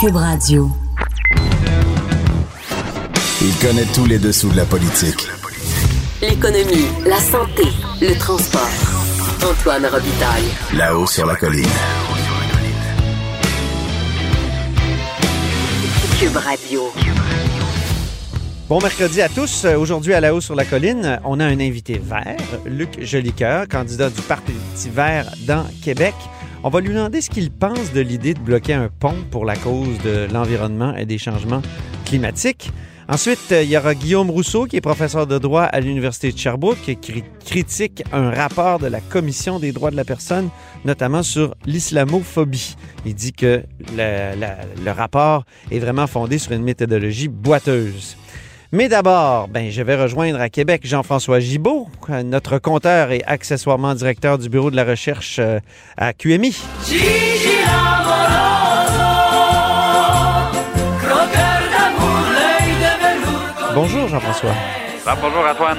Cube 0.00 0.14
Radio. 0.14 0.70
Il 3.42 3.54
connaît 3.56 3.86
tous 3.92 4.06
les 4.06 4.18
dessous 4.20 4.48
de 4.48 4.56
la 4.56 4.64
politique. 4.64 5.26
L'économie, 6.22 6.86
la 7.04 7.18
santé, 7.18 7.64
le 8.00 8.16
transport. 8.16 8.62
Antoine 9.42 9.86
Robitaille. 9.86 10.44
Là-haut 10.76 11.06
sur 11.06 11.26
la 11.26 11.34
colline. 11.34 11.64
Cube 16.20 16.36
Radio. 16.36 16.82
Bon 18.68 18.78
mercredi 18.80 19.20
à 19.20 19.28
tous. 19.28 19.64
Aujourd'hui, 19.64 20.14
à 20.14 20.20
la 20.20 20.32
haut 20.32 20.40
sur 20.40 20.54
la 20.54 20.64
colline, 20.64 21.18
on 21.24 21.40
a 21.40 21.44
un 21.44 21.58
invité 21.58 22.00
vert, 22.00 22.36
Luc 22.66 23.02
Jolicoeur, 23.02 23.66
candidat 23.66 24.10
du 24.10 24.20
Parti 24.22 24.52
vert 24.92 25.26
dans 25.46 25.66
Québec. 25.82 26.14
On 26.64 26.70
va 26.70 26.80
lui 26.80 26.88
demander 26.88 27.20
ce 27.20 27.30
qu'il 27.30 27.52
pense 27.52 27.92
de 27.92 28.00
l'idée 28.00 28.34
de 28.34 28.40
bloquer 28.40 28.74
un 28.74 28.88
pont 28.88 29.14
pour 29.30 29.44
la 29.44 29.54
cause 29.54 29.96
de 30.04 30.26
l'environnement 30.32 30.94
et 30.96 31.06
des 31.06 31.16
changements 31.16 31.62
climatiques. 32.04 32.72
Ensuite, 33.08 33.38
il 33.52 33.70
y 33.70 33.76
aura 33.76 33.94
Guillaume 33.94 34.28
Rousseau, 34.28 34.66
qui 34.66 34.76
est 34.76 34.80
professeur 34.80 35.28
de 35.28 35.38
droit 35.38 35.62
à 35.62 35.78
l'Université 35.78 36.32
de 36.32 36.36
Sherbrooke, 36.36 36.98
qui 37.00 37.22
critique 37.46 38.02
un 38.12 38.30
rapport 38.30 38.80
de 38.80 38.88
la 38.88 39.00
Commission 39.00 39.60
des 39.60 39.70
droits 39.70 39.92
de 39.92 39.96
la 39.96 40.04
personne, 40.04 40.50
notamment 40.84 41.22
sur 41.22 41.54
l'islamophobie. 41.64 42.74
Il 43.06 43.14
dit 43.14 43.32
que 43.32 43.62
le, 43.96 44.34
le 44.84 44.90
rapport 44.90 45.44
est 45.70 45.78
vraiment 45.78 46.08
fondé 46.08 46.38
sur 46.38 46.52
une 46.52 46.64
méthodologie 46.64 47.28
boiteuse. 47.28 48.16
Mais 48.70 48.90
d'abord, 48.90 49.48
ben, 49.48 49.70
je 49.70 49.80
vais 49.80 49.96
rejoindre 49.96 50.38
à 50.42 50.50
Québec 50.50 50.82
Jean-François 50.84 51.40
Gibault, 51.40 51.88
notre 52.22 52.58
compteur 52.58 53.12
et 53.12 53.22
accessoirement 53.26 53.94
directeur 53.94 54.36
du 54.36 54.50
bureau 54.50 54.70
de 54.70 54.76
la 54.76 54.84
recherche 54.84 55.38
euh, 55.38 55.58
à 55.96 56.12
QMI. 56.12 56.54
Bonjour 63.74 64.08
Jean-François. 64.08 64.54
Ah, 65.06 65.16
bonjour 65.18 65.46
Antoine. 65.50 65.78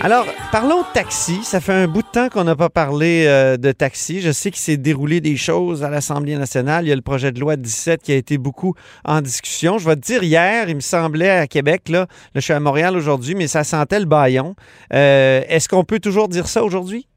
Alors, 0.00 0.26
parlons 0.52 0.82
de 0.82 0.86
taxi. 0.94 1.42
Ça 1.42 1.60
fait 1.60 1.72
un 1.72 1.88
bout 1.88 2.02
de 2.02 2.08
temps 2.08 2.28
qu'on 2.28 2.44
n'a 2.44 2.54
pas 2.54 2.68
parlé 2.68 3.24
euh, 3.26 3.56
de 3.56 3.72
taxi. 3.72 4.20
Je 4.20 4.30
sais 4.30 4.50
qu'il 4.50 4.60
s'est 4.60 4.76
déroulé 4.76 5.20
des 5.20 5.36
choses 5.36 5.82
à 5.82 5.90
l'Assemblée 5.90 6.36
nationale. 6.36 6.84
Il 6.84 6.88
y 6.88 6.92
a 6.92 6.94
le 6.94 7.02
projet 7.02 7.32
de 7.32 7.40
loi 7.40 7.56
17 7.56 8.02
qui 8.02 8.12
a 8.12 8.14
été 8.14 8.38
beaucoup 8.38 8.74
en 9.04 9.20
discussion. 9.20 9.78
Je 9.78 9.88
vais 9.88 9.96
te 9.96 10.00
dire, 10.00 10.22
hier, 10.22 10.68
il 10.68 10.76
me 10.76 10.80
semblait 10.80 11.30
à 11.30 11.46
Québec, 11.46 11.88
là, 11.88 12.00
là 12.00 12.06
je 12.36 12.40
suis 12.40 12.52
à 12.52 12.60
Montréal 12.60 12.96
aujourd'hui, 12.96 13.34
mais 13.34 13.48
ça 13.48 13.64
sentait 13.64 13.98
le 13.98 14.06
baillon. 14.06 14.54
Euh, 14.92 15.42
Est-ce 15.48 15.68
qu'on 15.68 15.84
peut 15.84 15.98
toujours 15.98 16.28
dire 16.28 16.46
ça 16.46 16.62
aujourd'hui? 16.62 17.08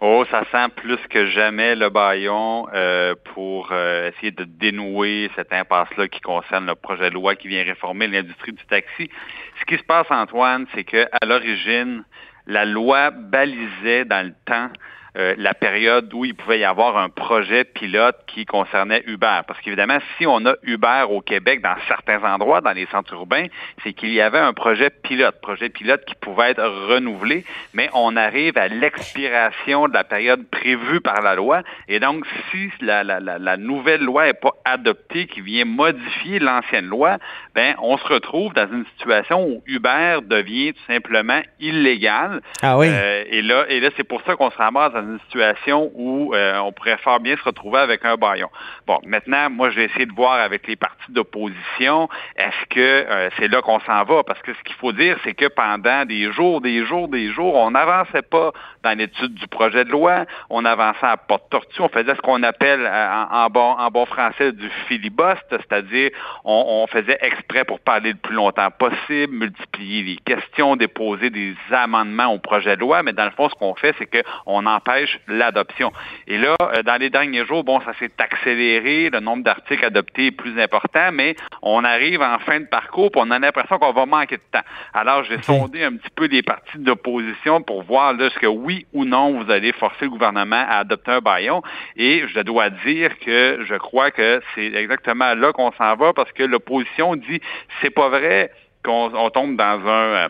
Oh, 0.00 0.24
ça 0.30 0.44
sent 0.52 0.72
plus 0.76 0.98
que 1.10 1.26
jamais 1.26 1.74
le 1.74 1.90
baillon 1.90 2.68
euh, 2.72 3.16
pour 3.34 3.70
euh, 3.72 4.10
essayer 4.10 4.30
de 4.30 4.44
dénouer 4.44 5.28
cette 5.34 5.52
impasse-là 5.52 6.06
qui 6.06 6.20
concerne 6.20 6.66
le 6.66 6.76
projet 6.76 7.10
de 7.10 7.14
loi 7.14 7.34
qui 7.34 7.48
vient 7.48 7.64
réformer 7.64 8.06
l'industrie 8.06 8.52
du 8.52 8.64
taxi. 8.66 9.10
Ce 9.58 9.64
qui 9.64 9.76
se 9.76 9.82
passe, 9.82 10.06
Antoine, 10.10 10.66
c'est 10.72 10.84
que 10.84 11.04
à 11.20 11.26
l'origine, 11.26 12.04
la 12.46 12.64
loi 12.64 13.10
balisait 13.10 14.04
dans 14.04 14.24
le 14.24 14.34
temps 14.46 14.70
euh, 15.16 15.34
la 15.38 15.54
période 15.54 16.12
où 16.12 16.24
il 16.24 16.34
pouvait 16.34 16.58
y 16.58 16.64
avoir 16.64 16.96
un 16.98 17.08
projet 17.08 17.64
pilote 17.64 18.16
qui 18.26 18.44
concernait 18.44 19.02
Uber. 19.06 19.40
Parce 19.46 19.60
qu'évidemment, 19.60 19.98
si 20.16 20.26
on 20.26 20.44
a 20.46 20.54
Uber 20.62 21.04
au 21.08 21.20
Québec 21.20 21.62
dans 21.62 21.76
certains 21.86 22.22
endroits, 22.22 22.60
dans 22.60 22.72
les 22.72 22.86
centres 22.86 23.14
urbains, 23.14 23.46
c'est 23.82 23.92
qu'il 23.92 24.12
y 24.12 24.20
avait 24.20 24.38
un 24.38 24.52
projet 24.52 24.90
pilote, 24.90 25.40
projet 25.40 25.68
pilote 25.68 26.04
qui 26.04 26.14
pouvait 26.14 26.50
être 26.50 26.64
renouvelé, 26.88 27.44
mais 27.72 27.88
on 27.94 28.16
arrive 28.16 28.58
à 28.58 28.68
l'expiration 28.68 29.88
de 29.88 29.94
la 29.94 30.04
période 30.04 30.46
prévue 30.50 31.00
par 31.00 31.22
la 31.22 31.34
loi. 31.34 31.62
Et 31.88 32.00
donc, 32.00 32.24
si 32.50 32.70
la, 32.80 33.02
la, 33.02 33.20
la, 33.20 33.56
nouvelle 33.56 34.02
loi 34.02 34.26
n'est 34.26 34.34
pas 34.34 34.52
adoptée, 34.64 35.26
qui 35.26 35.40
vient 35.40 35.64
modifier 35.64 36.38
l'ancienne 36.38 36.86
loi, 36.86 37.18
ben, 37.54 37.74
on 37.82 37.96
se 37.96 38.06
retrouve 38.06 38.52
dans 38.52 38.68
une 38.70 38.84
situation 38.98 39.44
où 39.44 39.62
Uber 39.66 40.18
devient 40.22 40.74
tout 40.74 40.92
simplement 40.92 41.40
illégal. 41.60 42.40
Ah 42.62 42.76
oui. 42.78 42.88
Euh, 42.90 43.24
et 43.28 43.42
là, 43.42 43.64
et 43.68 43.80
là 43.80 43.90
c'est 43.96 44.04
pour 44.04 44.22
ça 44.22 44.36
qu'on 44.36 44.50
se 44.50 44.56
ramasse 44.56 44.94
dans 45.00 45.12
une 45.12 45.20
situation 45.20 45.90
où 45.94 46.34
euh, 46.34 46.58
on 46.58 46.72
pourrait 46.72 46.98
fort 46.98 47.20
bien 47.20 47.36
se 47.36 47.42
retrouver 47.42 47.78
avec 47.78 48.04
un 48.04 48.16
baillon. 48.16 48.48
Bon, 48.86 48.98
maintenant, 49.04 49.50
moi, 49.50 49.70
je 49.70 49.76
vais 49.76 49.84
essayer 49.84 50.06
de 50.06 50.12
voir 50.12 50.34
avec 50.34 50.66
les 50.66 50.76
partis 50.76 51.10
d'opposition, 51.10 52.08
est-ce 52.36 52.66
que 52.70 52.80
euh, 52.80 53.30
c'est 53.38 53.48
là 53.48 53.62
qu'on 53.62 53.80
s'en 53.80 54.04
va? 54.04 54.22
Parce 54.24 54.40
que 54.42 54.52
ce 54.54 54.62
qu'il 54.62 54.76
faut 54.76 54.92
dire, 54.92 55.18
c'est 55.24 55.34
que 55.34 55.46
pendant 55.46 56.04
des 56.04 56.32
jours, 56.32 56.60
des 56.60 56.84
jours, 56.84 57.08
des 57.08 57.32
jours, 57.32 57.54
on 57.54 57.70
n'avançait 57.70 58.22
pas 58.22 58.52
dans 58.82 58.96
l'étude 58.96 59.34
du 59.34 59.46
projet 59.48 59.84
de 59.84 59.90
loi, 59.90 60.24
on 60.50 60.64
avançait 60.64 61.06
à 61.06 61.16
porte 61.16 61.50
tortue, 61.50 61.80
on 61.80 61.88
faisait 61.88 62.14
ce 62.14 62.20
qu'on 62.20 62.42
appelle 62.42 62.80
euh, 62.84 63.24
en, 63.30 63.48
bon, 63.48 63.72
en 63.72 63.88
bon 63.90 64.06
français 64.06 64.52
du 64.52 64.68
filibuste, 64.86 65.46
c'est-à-dire 65.50 66.10
on, 66.44 66.86
faisait 66.88 67.18
exprès 67.20 67.64
pour 67.64 67.80
parler 67.80 68.12
le 68.12 68.18
plus 68.18 68.34
longtemps 68.34 68.70
possible, 68.70 69.34
multiplier 69.34 70.02
les 70.02 70.16
questions, 70.16 70.76
déposer 70.76 71.28
des 71.28 71.54
amendements 71.70 72.32
au 72.32 72.38
projet 72.38 72.76
de 72.76 72.80
loi, 72.80 73.02
mais 73.02 73.12
dans 73.12 73.26
le 73.26 73.30
fond, 73.32 73.48
ce 73.48 73.54
qu'on 73.54 73.74
fait, 73.74 73.94
c'est 73.98 74.06
qu'on 74.46 74.64
empêche 74.88 75.20
l'adoption. 75.26 75.92
Et 76.26 76.38
là, 76.38 76.56
euh, 76.60 76.82
dans 76.82 76.96
les 76.96 77.10
derniers 77.10 77.44
jours, 77.44 77.64
bon, 77.64 77.80
ça 77.80 77.92
s'est 77.98 78.10
accéléré, 78.18 79.10
le 79.10 79.20
nombre 79.20 79.44
d'articles 79.44 79.84
adoptés 79.84 80.26
est 80.26 80.30
plus 80.30 80.60
important, 80.60 81.10
mais 81.12 81.36
on 81.62 81.84
arrive 81.84 82.22
en 82.22 82.38
fin 82.40 82.60
de 82.60 82.66
parcours, 82.66 83.10
puis 83.10 83.20
on 83.24 83.30
a 83.30 83.38
l'impression 83.38 83.78
qu'on 83.78 83.92
va 83.92 84.06
manquer 84.06 84.36
de 84.36 84.42
temps. 84.52 84.64
Alors, 84.94 85.24
j'ai 85.24 85.40
sondé 85.42 85.84
un 85.84 85.96
petit 85.96 86.10
peu 86.14 86.26
les 86.26 86.42
partis 86.42 86.78
d'opposition 86.78 87.62
pour 87.62 87.82
voir 87.82 88.12
là, 88.14 88.30
ce 88.30 88.38
que 88.38 88.46
oui 88.46 88.86
ou 88.92 89.04
non 89.04 89.42
vous 89.42 89.50
allez 89.50 89.72
forcer 89.72 90.04
le 90.04 90.10
gouvernement 90.10 90.64
à 90.68 90.78
adopter 90.78 91.12
un 91.12 91.20
baillon. 91.20 91.62
Et 91.96 92.24
je 92.28 92.40
dois 92.40 92.70
dire 92.70 93.18
que 93.18 93.64
je 93.66 93.74
crois 93.74 94.10
que 94.10 94.40
c'est 94.54 94.72
exactement 94.74 95.34
là 95.34 95.52
qu'on 95.52 95.72
s'en 95.72 95.96
va 95.96 96.12
parce 96.12 96.32
que 96.32 96.42
l'opposition 96.42 97.16
dit 97.16 97.40
c'est 97.80 97.90
pas 97.90 98.08
vrai 98.08 98.50
qu'on 98.82 99.30
tombe 99.30 99.56
dans 99.56 99.86
un 99.86 100.28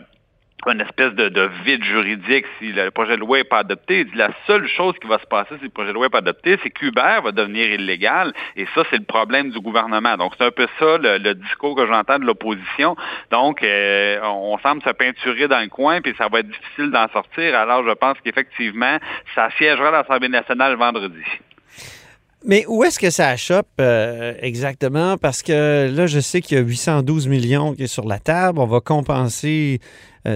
une 0.67 0.81
espèce 0.81 1.13
de, 1.13 1.29
de, 1.29 1.49
vide 1.63 1.83
juridique 1.83 2.45
si 2.59 2.71
le 2.73 2.91
projet 2.91 3.15
de 3.15 3.21
loi 3.21 3.37
n'est 3.37 3.43
pas 3.43 3.59
adopté. 3.59 4.01
Il 4.01 4.05
dit 4.11 4.17
la 4.17 4.31
seule 4.45 4.67
chose 4.67 4.93
qui 5.01 5.07
va 5.07 5.19
se 5.19 5.25
passer 5.25 5.55
si 5.57 5.63
le 5.63 5.69
projet 5.69 5.89
de 5.89 5.93
loi 5.93 6.07
n'est 6.07 6.09
pas 6.09 6.17
adopté, 6.19 6.59
c'est 6.61 6.69
qu'Uber 6.69 7.19
va 7.23 7.31
devenir 7.31 7.71
illégal 7.71 8.33
et 8.55 8.65
ça, 8.75 8.83
c'est 8.89 8.97
le 8.97 9.05
problème 9.05 9.51
du 9.51 9.59
gouvernement. 9.59 10.17
Donc, 10.17 10.33
c'est 10.37 10.45
un 10.45 10.51
peu 10.51 10.67
ça 10.77 10.97
le, 10.97 11.33
discours 11.33 11.75
que 11.75 11.87
j'entends 11.87 12.19
de 12.19 12.25
l'opposition. 12.25 12.95
Donc, 13.31 13.63
euh, 13.63 14.19
on, 14.23 14.57
semble 14.59 14.81
se 14.81 14.89
peinturer 14.89 15.47
dans 15.47 15.61
le 15.61 15.69
coin 15.69 16.01
puis 16.01 16.13
ça 16.17 16.27
va 16.27 16.39
être 16.39 16.49
difficile 16.49 16.91
d'en 16.91 17.07
sortir. 17.09 17.55
Alors, 17.55 17.87
je 17.87 17.93
pense 17.93 18.17
qu'effectivement, 18.23 18.97
ça 19.35 19.49
siégera 19.57 19.91
l'Assemblée 19.91 20.29
nationale 20.29 20.75
vendredi. 20.75 21.23
Mais 22.45 22.65
où 22.67 22.83
est-ce 22.85 22.99
que 22.99 23.09
ça 23.09 23.27
achoppe 23.27 23.67
euh, 23.81 24.33
exactement? 24.41 25.17
Parce 25.17 25.43
que 25.43 25.93
là, 25.93 26.07
je 26.07 26.19
sais 26.19 26.41
qu'il 26.41 26.57
y 26.57 26.61
a 26.61 26.63
812 26.63 27.27
millions 27.27 27.73
qui 27.73 27.83
est 27.83 27.87
sur 27.87 28.05
la 28.05 28.17
table. 28.17 28.59
On 28.59 28.65
va 28.65 28.79
compenser 28.79 29.81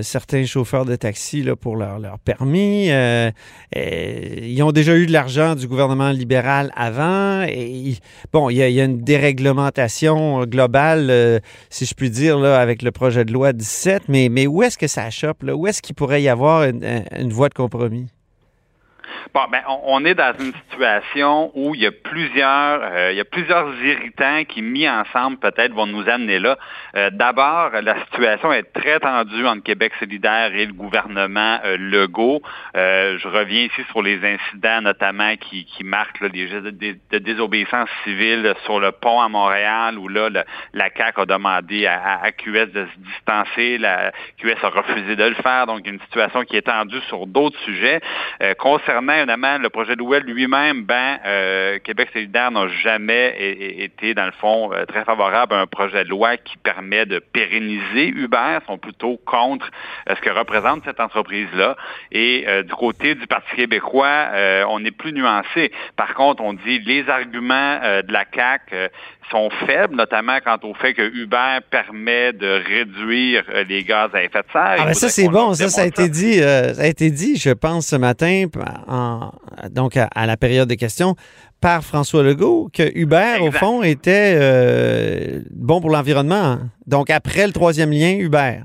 certains 0.01 0.45
chauffeurs 0.45 0.85
de 0.85 0.95
taxi 0.95 1.43
là, 1.43 1.55
pour 1.55 1.75
leur, 1.75 1.99
permis. 2.19 2.89
Euh, 2.89 3.31
ils 3.75 4.61
ont 4.63 4.71
déjà 4.71 4.95
eu 4.95 5.05
de 5.05 5.11
l'argent 5.11 5.55
du 5.55 5.67
gouvernement 5.67 6.11
libéral 6.11 6.71
avant. 6.75 7.45
Bon, 8.31 8.49
il 8.49 8.57
y, 8.57 8.61
a, 8.61 8.83
une 8.83 9.01
déréglementation 9.01 10.45
globale, 10.45 11.41
si 11.69 11.85
je 11.85 11.93
puis 11.93 12.09
dire, 12.09 12.43
avec 12.43 12.81
le 12.81 12.91
projet 12.91 13.25
de 13.25 13.33
loi 13.33 13.53
17. 13.53 14.03
Mais, 14.09 14.47
où 14.47 14.63
est-ce 14.63 14.77
que 14.77 14.87
ça 14.87 15.03
achoppe? 15.03 15.43
Là? 15.43 15.55
Où 15.55 15.67
est-ce 15.67 15.81
qu'il 15.81 15.95
pourrait 15.95 16.21
y 16.21 16.29
avoir 16.29 16.63
une 16.63 17.31
voie 17.31 17.49
de 17.49 17.53
compromis? 17.53 18.07
Bon, 19.33 19.41
ben, 19.51 19.61
on, 19.67 20.05
est 20.05 20.15
dans 20.15 20.33
une 20.39 20.53
situation 20.69 21.51
où 21.55 21.75
il 21.75 21.81
y 21.81 21.87
a 21.87 21.91
plusieurs, 21.91 22.81
euh, 22.83 23.11
il 23.11 23.17
y 23.17 23.19
a 23.19 23.25
plusieurs 23.25 23.73
irritants 23.83 24.43
qui, 24.47 24.61
mis 24.61 24.87
ensemble, 24.87 25.37
peut-être, 25.37 25.73
vont 25.73 25.87
nous 25.87 26.07
amener 26.09 26.39
là. 26.39 26.57
Euh, 26.95 27.09
d'abord, 27.11 27.71
la 27.81 27.95
situation 28.05 28.51
est 28.51 28.71
très 28.73 28.99
tendue 28.99 29.45
entre 29.45 29.63
Québec 29.63 29.93
solidaire 29.99 30.53
et 30.53 30.65
le 30.65 30.73
gouvernement 30.73 31.59
euh, 31.65 31.77
Legault. 31.77 32.41
je 32.73 33.27
reviens 33.27 33.63
ici 33.63 33.81
sur 33.91 34.01
les 34.01 34.19
incidents, 34.23 34.81
notamment, 34.81 35.35
qui, 35.37 35.65
qui 35.65 35.83
marquent 35.83 36.21
les 36.21 36.47
gestes 36.47 36.65
de, 36.65 37.17
désobéissance 37.17 37.89
civile 38.03 38.53
sur 38.65 38.79
le 38.79 38.91
pont 38.91 39.21
à 39.21 39.29
Montréal, 39.29 39.97
où 39.97 40.07
là, 40.07 40.29
la 40.73 40.89
CAQ 40.95 41.21
a 41.21 41.25
demandé 41.25 41.85
à, 41.87 42.19
à, 42.21 42.31
QS 42.31 42.71
de 42.71 42.85
se 42.85 42.99
distancer. 42.99 43.77
La 43.77 44.11
QS 44.37 44.63
a 44.63 44.69
refusé 44.69 45.15
de 45.15 45.23
le 45.23 45.35
faire. 45.35 45.67
Donc, 45.67 45.87
une 45.87 45.99
situation 46.01 46.43
qui 46.43 46.57
est 46.57 46.63
tendue 46.63 47.01
sur 47.07 47.27
d'autres 47.27 47.59
sujets. 47.61 48.01
concernant 48.59 49.02
le 49.07 49.67
projet 49.69 49.95
de 49.95 49.99
loi 49.99 50.19
lui-même, 50.19 50.83
ben, 50.83 51.19
euh, 51.25 51.79
Québec 51.79 52.09
solidaire 52.13 52.51
n'a 52.51 52.67
jamais 52.67 53.35
été, 53.79 54.13
dans 54.13 54.25
le 54.25 54.31
fond, 54.31 54.71
euh, 54.73 54.85
très 54.85 55.03
favorable 55.03 55.53
à 55.53 55.59
un 55.61 55.67
projet 55.67 56.03
de 56.03 56.09
loi 56.09 56.37
qui 56.37 56.57
permet 56.57 57.05
de 57.05 57.19
pérenniser 57.19 58.07
Uber, 58.07 58.59
sont 58.65 58.77
plutôt 58.77 59.17
contre 59.25 59.69
euh, 60.09 60.15
ce 60.15 60.21
que 60.21 60.29
représente 60.29 60.83
cette 60.85 60.99
entreprise-là. 60.99 61.75
Et 62.11 62.45
du 62.63 62.73
côté 62.73 63.15
du 63.15 63.27
Parti 63.27 63.55
québécois, 63.55 64.29
on 64.69 64.83
est 64.85 64.91
plus 64.91 65.13
nuancé. 65.13 65.71
Par 65.95 66.13
contre, 66.13 66.43
on 66.43 66.53
dit 66.53 66.79
les 66.79 67.09
arguments 67.09 67.79
de 67.79 68.11
la 68.11 68.25
CAQ 68.33 68.89
sont 69.31 69.49
faibles, 69.65 69.95
notamment 69.95 70.37
quant 70.43 70.57
au 70.63 70.73
fait 70.73 70.93
que 70.93 71.01
Uber 71.01 71.59
permet 71.69 72.33
de 72.33 72.61
réduire 72.67 73.43
les 73.67 73.83
gaz 73.83 74.09
à 74.13 74.23
effet 74.23 74.39
de 74.39 74.51
serre. 74.51 74.75
Ah, 74.79 74.85
ben 74.85 74.93
ça, 74.93 75.09
c'est 75.09 75.27
bon. 75.27 75.53
Ça, 75.53 75.69
ça 75.69 75.81
a 75.81 75.85
été 75.85 76.09
dit, 76.09 76.39
ça 76.39 76.81
a 76.81 76.87
été 76.87 77.11
dit, 77.11 77.37
je 77.37 77.51
pense, 77.51 77.87
ce 77.87 77.95
matin, 77.95 78.45
en 78.87 79.31
donc 79.71 79.97
à, 79.97 80.25
la 80.25 80.37
période 80.37 80.67
des 80.67 80.77
questions 80.77 81.15
par 81.61 81.83
François 81.83 82.23
Legault 82.23 82.69
que 82.73 82.91
Uber, 82.97 83.37
au 83.41 83.51
fond, 83.51 83.83
était 83.83 84.35
euh, 84.35 85.41
bon 85.51 85.81
pour 85.81 85.89
l'environnement. 85.89 86.35
hein. 86.35 86.69
Donc, 86.87 87.09
après 87.09 87.47
le 87.47 87.53
troisième 87.53 87.91
lien, 87.91 88.15
Uber. 88.17 88.59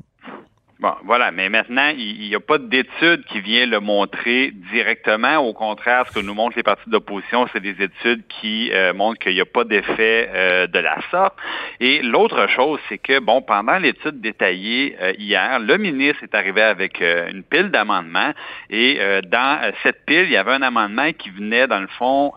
Bon, 0.81 0.95
voilà, 1.03 1.33
mais 1.33 1.49
maintenant, 1.49 1.89
il 1.89 2.21
n'y 2.21 2.37
a 2.37 2.41
pas 2.41 2.59
d'études 2.59 3.25
qui 3.25 3.41
vient 3.41 3.67
le 3.67 3.81
montrer 3.81 4.53
directement. 4.71 5.39
Au 5.39 5.53
contraire, 5.53 6.07
ce 6.07 6.13
que 6.13 6.25
nous 6.25 6.35
montrent 6.35 6.57
les 6.57 6.63
partis 6.63 6.89
d'opposition, 6.89 7.49
c'est 7.53 7.59
des 7.59 7.83
études 7.83 8.23
qui 8.29 8.71
euh, 8.73 8.95
montrent 8.95 9.19
qu'il 9.19 9.35
n'y 9.35 9.41
a 9.41 9.45
pas 9.45 9.65
d'effet 9.65 10.31
euh, 10.33 10.69
de 10.69 10.79
la 10.79 10.99
sorte. 11.11 11.35
Et 11.81 12.01
l'autre 12.03 12.47
chose, 12.51 12.79
c'est 12.89 12.99
que, 12.99 13.19
bon, 13.19 13.43
pendant 13.43 13.77
l'étude 13.79 14.21
détaillée 14.21 14.97
euh, 15.03 15.15
hier, 15.19 15.59
le 15.59 15.79
ministre 15.79 16.23
est 16.23 16.35
arrivé 16.37 16.63
avec 16.63 17.03
euh, 17.03 17.29
une 17.29 17.43
pile 17.43 17.73
d'amendements 17.73 18.33
et 18.71 18.99
euh, 19.01 19.21
dans 19.23 19.59
euh, 19.61 19.73
cette 19.83 20.05
pile, 20.07 20.27
il 20.27 20.31
y 20.31 20.37
avait 20.37 20.53
un 20.53 20.63
amendement 20.63 21.13
qui 21.13 21.31
venait, 21.31 21.67
dans 21.67 21.81
le 21.81 21.89
fond, 21.89 22.35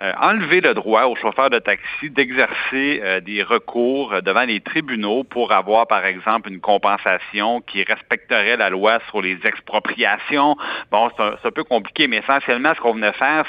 euh, 0.00 0.12
enlever 0.20 0.60
le 0.60 0.74
droit 0.74 1.06
aux 1.06 1.16
chauffeurs 1.16 1.50
de 1.50 1.58
taxi 1.58 2.10
d'exercer 2.10 3.00
euh, 3.02 3.18
des 3.18 3.42
recours 3.42 4.12
euh, 4.12 4.20
devant 4.20 4.44
les 4.44 4.60
tribunaux 4.60 5.24
pour 5.24 5.50
avoir, 5.50 5.88
par 5.88 6.06
exemple, 6.06 6.52
une 6.52 6.60
compensation 6.60 7.60
qui 7.62 7.82
respecterait 7.82 8.56
la 8.56 8.70
loi 8.70 9.00
sur 9.08 9.20
les 9.20 9.38
expropriations. 9.44 10.56
Bon, 10.92 11.10
c'est 11.16 11.48
un, 11.48 11.50
peu 11.50 11.64
compliqué, 11.64 12.06
mais 12.06 12.18
essentiellement, 12.18 12.74
ce 12.76 12.80
qu'on 12.80 12.92
venait 12.92 13.12
faire, 13.14 13.44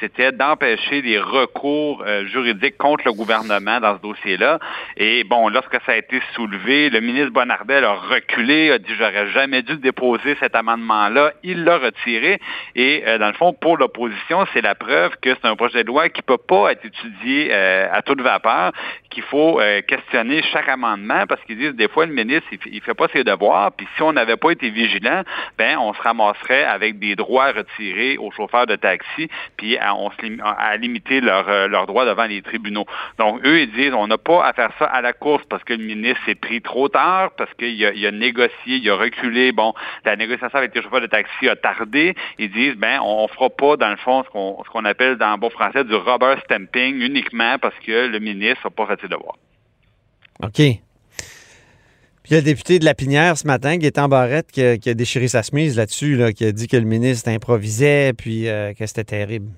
c'était 0.00 0.32
d'empêcher 0.32 1.00
des 1.00 1.18
recours 1.20 2.04
juridiques 2.24 2.76
contre 2.76 3.04
le 3.06 3.12
gouvernement 3.12 3.78
dans 3.78 3.96
ce 3.96 4.02
dossier-là. 4.02 4.58
Et 4.96 5.22
bon, 5.22 5.48
lorsque 5.48 5.80
ça 5.86 5.92
a 5.92 5.96
été 5.96 6.20
soulevé, 6.34 6.90
le 6.90 7.00
ministre 7.00 7.30
Bonnardel 7.30 7.84
a 7.84 7.92
reculé, 7.92 8.72
a 8.72 8.78
dit 8.78 8.92
j'aurais 8.98 9.28
jamais 9.28 9.62
dû 9.62 9.76
déposer 9.76 10.36
cet 10.40 10.56
amendement-là. 10.56 11.32
Il 11.42 11.64
l'a 11.64 11.78
retiré. 11.78 12.40
Et 12.74 13.04
dans 13.20 13.28
le 13.28 13.34
fond, 13.34 13.52
pour 13.52 13.76
l'opposition, 13.76 14.44
c'est 14.52 14.62
la 14.62 14.74
preuve 14.74 15.12
que 15.20 15.30
c'est 15.34 15.46
un 15.46 15.56
projet 15.56 15.83
loi 15.84 16.08
qui 16.08 16.22
peut 16.22 16.38
pas 16.38 16.72
être 16.72 16.84
étudié 16.84 17.48
euh, 17.50 17.88
à 17.92 18.02
toute 18.02 18.20
vapeur, 18.20 18.72
qu'il 19.10 19.22
faut 19.22 19.60
euh, 19.60 19.80
questionner 19.82 20.42
chaque 20.52 20.68
amendement 20.68 21.26
parce 21.28 21.42
qu'ils 21.44 21.58
disent 21.58 21.74
des 21.74 21.88
fois 21.88 22.06
le 22.06 22.12
ministre 22.12 22.48
il, 22.52 22.58
il 22.72 22.80
fait 22.80 22.94
pas 22.94 23.06
ses 23.12 23.24
devoirs, 23.24 23.72
puis 23.72 23.86
si 23.96 24.02
on 24.02 24.12
n'avait 24.12 24.36
pas 24.36 24.50
été 24.50 24.70
vigilant, 24.70 25.22
ben 25.58 25.78
on 25.78 25.94
se 25.94 26.02
ramasserait 26.02 26.64
avec 26.64 26.98
des 26.98 27.16
droits 27.16 27.52
retirés 27.52 28.16
aux 28.18 28.30
chauffeurs 28.30 28.66
de 28.66 28.76
taxi, 28.76 29.28
puis 29.56 29.78
à, 29.78 29.94
on 29.94 30.10
se 30.10 30.16
à 30.42 30.76
limiter 30.76 31.20
leurs 31.20 31.48
euh, 31.48 31.86
droits 31.86 32.04
devant 32.04 32.24
les 32.24 32.42
tribunaux. 32.42 32.86
Donc 33.18 33.40
eux 33.46 33.60
ils 33.60 33.72
disent 33.72 33.94
on 33.94 34.06
n'a 34.06 34.18
pas 34.18 34.44
à 34.44 34.52
faire 34.52 34.70
ça 34.78 34.86
à 34.86 35.00
la 35.00 35.12
course 35.12 35.44
parce 35.48 35.64
que 35.64 35.74
le 35.74 35.84
ministre 35.84 36.20
s'est 36.26 36.34
pris 36.34 36.60
trop 36.60 36.88
tard, 36.88 37.30
parce 37.36 37.52
qu'il 37.54 37.84
a, 37.84 38.10
négocié, 38.10 38.76
il 38.76 38.90
a 38.90 38.96
reculé. 38.96 39.52
Bon, 39.52 39.74
la 40.04 40.16
négociation 40.16 40.58
avec 40.58 40.74
les 40.74 40.82
chauffeurs 40.82 41.00
de 41.00 41.06
taxi 41.06 41.48
a 41.48 41.56
tardé. 41.56 42.14
Ils 42.38 42.50
disent 42.50 42.76
ben 42.76 43.00
on, 43.00 43.24
on 43.24 43.28
fera 43.28 43.50
pas 43.50 43.76
dans 43.76 43.90
le 43.90 43.96
fond 43.96 44.22
ce 44.24 44.30
qu'on 44.30 44.62
ce 44.64 44.70
qu'on 44.70 44.84
appelle 44.84 45.16
dans 45.16 45.38
bon 45.38 45.50
français 45.50 45.73
du 45.82 45.94
rubber 45.94 46.36
stamping 46.44 47.00
uniquement 47.00 47.58
parce 47.60 47.74
que 47.84 48.06
le 48.06 48.18
ministre 48.20 48.60
n'a 48.64 48.70
pas 48.70 48.86
fait 48.86 49.00
ses 49.00 49.08
devoirs. 49.08 49.38
OK. 50.42 50.60
Puis 52.24 52.34
le 52.34 52.42
député 52.42 52.78
de 52.78 52.84
la 52.84 52.94
Pinière 52.94 53.36
ce 53.36 53.46
matin, 53.46 53.78
qui 53.78 53.90
barrette, 53.90 54.50
qui 54.50 54.62
a, 54.62 54.94
déchiré 54.94 55.28
sa 55.28 55.42
chemise 55.42 55.76
là-dessus, 55.76 56.16
là, 56.16 56.32
qui 56.32 56.46
a 56.46 56.52
dit 56.52 56.68
que 56.68 56.76
le 56.76 56.84
ministre 56.84 57.28
improvisait, 57.28 58.12
puis 58.14 58.48
euh, 58.48 58.72
que 58.72 58.86
c'était 58.86 59.04
terrible. 59.04 59.50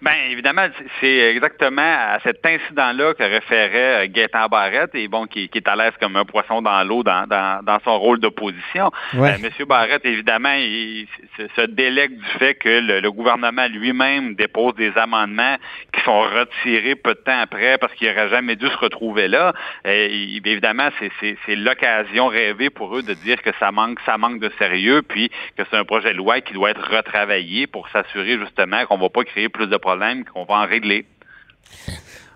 Ben 0.00 0.14
évidemment, 0.30 0.66
c'est- 1.00 1.32
exactement 1.34 1.82
à 1.82 2.18
cet 2.22 2.44
incident-là 2.44 3.14
que 3.14 3.22
référait 3.22 4.04
euh, 4.04 4.08
Gaétan 4.08 4.46
Barrette, 4.48 4.94
et 4.94 5.08
bon, 5.08 5.26
qui, 5.26 5.48
qui 5.48 5.58
est 5.58 5.68
à 5.68 5.76
l'aise 5.76 5.92
comme 6.00 6.16
un 6.16 6.24
poisson 6.24 6.62
dans 6.62 6.82
l'eau 6.84 7.02
dans, 7.02 7.26
dans, 7.26 7.62
dans 7.64 7.78
son 7.84 7.98
rôle 7.98 8.18
d'opposition. 8.20 8.90
Ouais. 9.14 9.34
Euh, 9.34 9.38
Monsieur 9.42 9.64
Barrette, 9.64 10.04
évidemment, 10.04 10.54
il, 10.56 11.06
se, 11.36 11.46
se 11.56 11.66
délègue 11.66 12.16
du 12.16 12.28
fait 12.38 12.54
que 12.54 12.68
le, 12.68 13.00
le 13.00 13.12
gouvernement 13.12 13.66
lui-même 13.68 14.34
dépose 14.34 14.74
des 14.74 14.96
amendements 14.96 15.56
qui 15.92 16.00
sont 16.02 16.20
retirés 16.20 16.94
peu 16.94 17.14
de 17.14 17.20
temps 17.20 17.40
après 17.40 17.78
parce 17.78 17.92
qu'il 17.94 18.08
n'aurait 18.08 18.28
jamais 18.30 18.56
dû 18.56 18.66
se 18.66 18.76
retrouver 18.76 19.28
là. 19.28 19.52
Et, 19.84 20.36
évidemment, 20.44 20.88
c'est 21.20 21.56
l'occasion 21.56 22.28
rêvée 22.28 22.70
pour 22.70 22.96
eux 22.96 23.02
de 23.02 23.14
dire 23.14 23.42
que 23.42 23.50
ça 23.58 23.72
manque, 23.72 23.98
ça 24.06 24.18
manque 24.18 24.40
de 24.40 24.50
sérieux, 24.58 25.02
puis 25.02 25.28
que 25.56 25.62
c'est 25.70 25.76
un 25.76 25.84
projet 25.84 26.12
de 26.12 26.18
loi 26.18 26.40
qui 26.40 26.52
doit 26.54 26.70
être 26.70 26.88
retravaillé 26.88 27.66
pour 27.66 27.88
s'assurer 27.88 28.38
justement 28.38 28.84
qu'on 28.86 28.96
ne 28.96 29.02
va 29.02 29.08
pas 29.08 29.24
créer 29.24 29.48
plus 29.48 29.66
de 29.66 29.76
problèmes, 29.82 30.24
qu'on 30.24 30.44
va 30.44 30.54
en 30.54 30.66
régler. 30.66 31.04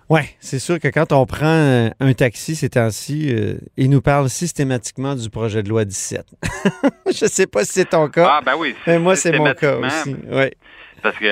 Oui, 0.09 0.21
c'est 0.39 0.59
sûr 0.59 0.79
que 0.79 0.87
quand 0.87 1.11
on 1.11 1.25
prend 1.25 1.45
un, 1.47 1.91
un 1.99 2.13
taxi 2.13 2.55
ces 2.55 2.69
temps-ci, 2.69 3.27
euh, 3.29 3.55
il 3.75 3.89
nous 3.89 3.99
parle 4.01 4.29
systématiquement 4.29 5.15
du 5.15 5.29
projet 5.29 5.63
de 5.63 5.69
loi 5.69 5.83
17. 5.83 6.25
Je 7.07 7.25
sais 7.25 7.45
pas 7.47 7.65
si 7.65 7.73
c'est 7.73 7.89
ton 7.89 8.07
cas, 8.07 8.37
Ah 8.37 8.41
ben 8.45 8.53
oui, 8.57 8.73
mais 8.85 8.99
moi, 8.99 9.17
c'est 9.17 9.37
mon 9.37 9.53
cas 9.53 9.75
aussi. 9.75 10.15
Ouais. 10.31 10.53
Parce 11.01 11.15
que 11.17 11.25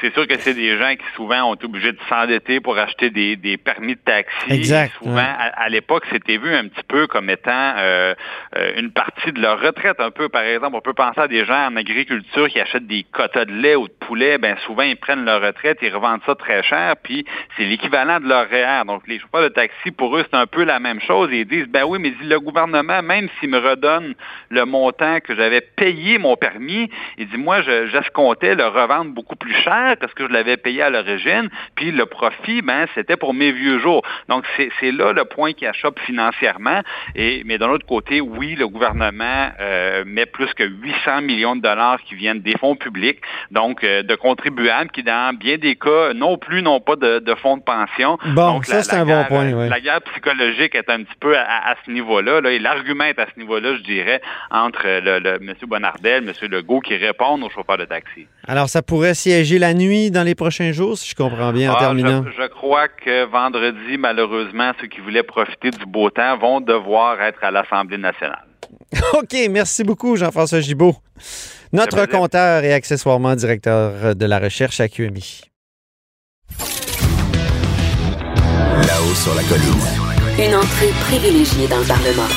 c'est- 0.00 0.12
sûr 0.14 0.26
que 0.26 0.38
c'est 0.38 0.54
des 0.54 0.78
gens 0.78 0.94
qui 0.94 1.04
souvent 1.14 1.50
ont 1.50 1.54
été 1.54 1.64
obligés 1.66 1.92
de 1.92 1.98
s'endetter 2.08 2.60
pour 2.60 2.78
acheter 2.78 3.10
des, 3.10 3.36
des 3.36 3.56
permis 3.56 3.94
de 3.94 4.00
taxi. 4.00 4.36
Exact, 4.52 4.92
souvent, 4.98 5.16
ouais. 5.16 5.20
à, 5.22 5.62
à 5.64 5.68
l'époque, 5.68 6.04
c'était 6.10 6.38
vu 6.38 6.54
un 6.54 6.68
petit 6.68 6.84
peu 6.86 7.06
comme 7.06 7.28
étant 7.28 7.50
euh, 7.78 8.14
euh, 8.56 8.72
une 8.78 8.92
partie 8.92 9.32
de 9.32 9.40
leur 9.40 9.60
retraite. 9.60 10.00
Un 10.00 10.10
peu, 10.10 10.28
par 10.28 10.42
exemple, 10.42 10.76
on 10.76 10.80
peut 10.80 10.94
penser 10.94 11.20
à 11.20 11.28
des 11.28 11.44
gens 11.44 11.66
en 11.66 11.76
agriculture 11.76 12.48
qui 12.48 12.60
achètent 12.60 12.86
des 12.86 13.04
quotas 13.12 13.44
de 13.44 13.52
lait 13.52 13.74
ou 13.76 13.88
de 13.88 13.92
poulet. 13.92 14.38
Ben 14.38 14.56
souvent, 14.66 14.82
ils 14.82 14.96
prennent 14.96 15.24
leur 15.24 15.42
retraite, 15.42 15.78
ils 15.82 15.92
revendent 15.94 16.20
ça 16.24 16.34
très 16.34 16.62
cher, 16.62 16.94
puis 17.02 17.24
c'est 17.56 17.64
l'équivalent 17.64 18.20
de 18.20 18.28
leur 18.28 18.48
REER. 18.48 18.84
Donc, 18.86 19.02
les 19.08 19.18
chauffeurs 19.18 19.42
de 19.42 19.48
taxi, 19.48 19.90
pour 19.90 20.16
eux, 20.16 20.24
c'est 20.30 20.36
un 20.36 20.46
peu 20.46 20.64
la 20.64 20.78
même 20.78 21.00
chose. 21.00 21.28
Ils 21.32 21.44
disent, 21.46 21.66
ben 21.68 21.84
oui, 21.84 21.98
mais 22.00 22.12
le 22.22 22.38
gouvernement, 22.40 23.02
même 23.02 23.28
s'il 23.40 23.50
me 23.50 23.58
redonne 23.58 24.14
le 24.48 24.64
montant 24.64 25.18
que 25.20 25.34
j'avais 25.34 25.60
payé 25.60 26.18
mon 26.18 26.36
permis, 26.36 26.88
il 27.18 27.28
dit, 27.28 27.36
moi, 27.36 27.62
je- 27.62 27.86
j'escomptais 27.86 28.54
le 28.54 28.66
revendre 28.80 29.12
beaucoup 29.12 29.36
plus 29.36 29.54
cher 29.54 29.96
que 30.00 30.08
ce 30.08 30.14
que 30.14 30.26
je 30.26 30.32
l'avais 30.32 30.56
payé 30.56 30.82
à 30.82 30.90
l'origine, 30.90 31.48
puis 31.74 31.90
le 31.90 32.06
profit, 32.06 32.62
ben, 32.62 32.86
c'était 32.94 33.16
pour 33.16 33.34
mes 33.34 33.52
vieux 33.52 33.78
jours. 33.78 34.02
Donc, 34.28 34.44
c'est 34.56 34.92
là 34.92 35.12
le 35.12 35.24
point 35.24 35.52
qui 35.52 35.66
achoppe 35.66 35.98
financièrement. 36.00 36.80
Et, 37.14 37.42
mais 37.44 37.58
d'un 37.58 37.70
autre 37.70 37.86
côté, 37.86 38.20
oui, 38.20 38.54
le 38.54 38.68
gouvernement 38.68 39.50
euh, 39.60 40.04
met 40.06 40.26
plus 40.26 40.52
que 40.54 40.64
800 40.64 41.22
millions 41.22 41.56
de 41.56 41.62
dollars 41.62 42.00
qui 42.02 42.14
viennent 42.14 42.40
des 42.40 42.56
fonds 42.58 42.76
publics, 42.76 43.18
donc 43.50 43.82
euh, 43.84 44.02
de 44.02 44.14
contribuables 44.14 44.90
qui, 44.90 45.02
dans 45.02 45.34
bien 45.36 45.56
des 45.58 45.76
cas, 45.76 46.12
non 46.14 46.38
plus 46.38 46.62
n'ont 46.62 46.80
pas 46.80 46.96
de, 46.96 47.18
de 47.20 47.34
fonds 47.36 47.56
de 47.56 47.62
pension. 47.62 48.18
Bon, 48.26 48.54
Donc, 48.54 48.66
ça, 48.66 48.82
c'est 48.82 48.96
un 48.96 49.04
bon 49.06 49.24
point, 49.24 49.52
ouais. 49.52 49.68
La 49.68 49.80
guerre 49.80 50.02
psychologique 50.02 50.74
est 50.74 50.88
un 50.90 51.02
petit 51.02 51.16
peu 51.20 51.36
à, 51.36 51.42
à- 51.42 51.70
à 51.72 51.74
ce 51.84 51.90
niveau-là. 51.90 52.40
Là, 52.40 52.50
et 52.50 52.58
l'argument 52.58 53.04
est 53.04 53.18
à 53.18 53.26
ce 53.32 53.38
niveau-là, 53.40 53.76
je 53.76 53.82
dirais, 53.82 54.20
entre 54.50 54.84
le, 54.86 55.18
le, 55.18 55.34
M. 55.42 55.54
Bonardel, 55.66 56.28
M. 56.28 56.32
Legault, 56.50 56.80
qui 56.80 56.96
répondent 56.96 57.42
aux 57.42 57.50
chauffeurs 57.50 57.78
de 57.78 57.84
taxi. 57.84 58.26
Alors, 58.48 58.68
ça 58.68 58.80
pourrait 58.82 59.14
siéger 59.14 59.58
la 59.58 59.74
nuit 59.74 60.10
dans 60.10 60.22
les 60.22 60.34
prochains 60.36 60.70
jours, 60.72 60.96
si 60.96 61.10
je 61.10 61.14
comprends 61.16 61.52
bien, 61.52 61.72
en 61.72 61.74
Ah, 61.76 61.80
terminant. 61.80 62.24
Je, 62.24 62.42
je 62.42 62.48
crois 62.48 62.86
que 62.88 63.24
vendredi, 63.24 63.98
malheureusement, 63.98 64.70
ceux 64.80 64.86
qui 64.86 65.00
voulaient 65.00 65.24
profiter 65.24 65.70
du 65.70 65.84
beau 65.86 66.10
temps 66.10 66.38
vont 66.38 66.60
devoir 66.60 67.20
être 67.22 67.42
à 67.42 67.50
l'Assemblée 67.50 67.98
nationale. 67.98 68.44
OK, 69.14 69.34
merci 69.50 69.82
beaucoup, 69.82 70.16
Jean-François 70.16 70.60
Gibault. 70.60 70.94
Notre 71.72 72.06
compteur 72.06 72.62
et 72.62 72.72
accessoirement 72.72 73.34
directeur 73.34 74.14
de 74.14 74.26
la 74.26 74.38
recherche 74.38 74.78
à 74.80 74.88
QMI. 74.88 75.40
Là-haut 78.88 79.14
sur 79.14 79.34
la 79.34 79.42
colline. 79.42 79.82
Une 80.38 80.54
entrée 80.54 80.90
privilégiée 81.00 81.66
dans 81.66 81.78
le 81.78 81.86
Parlement. 81.86 82.28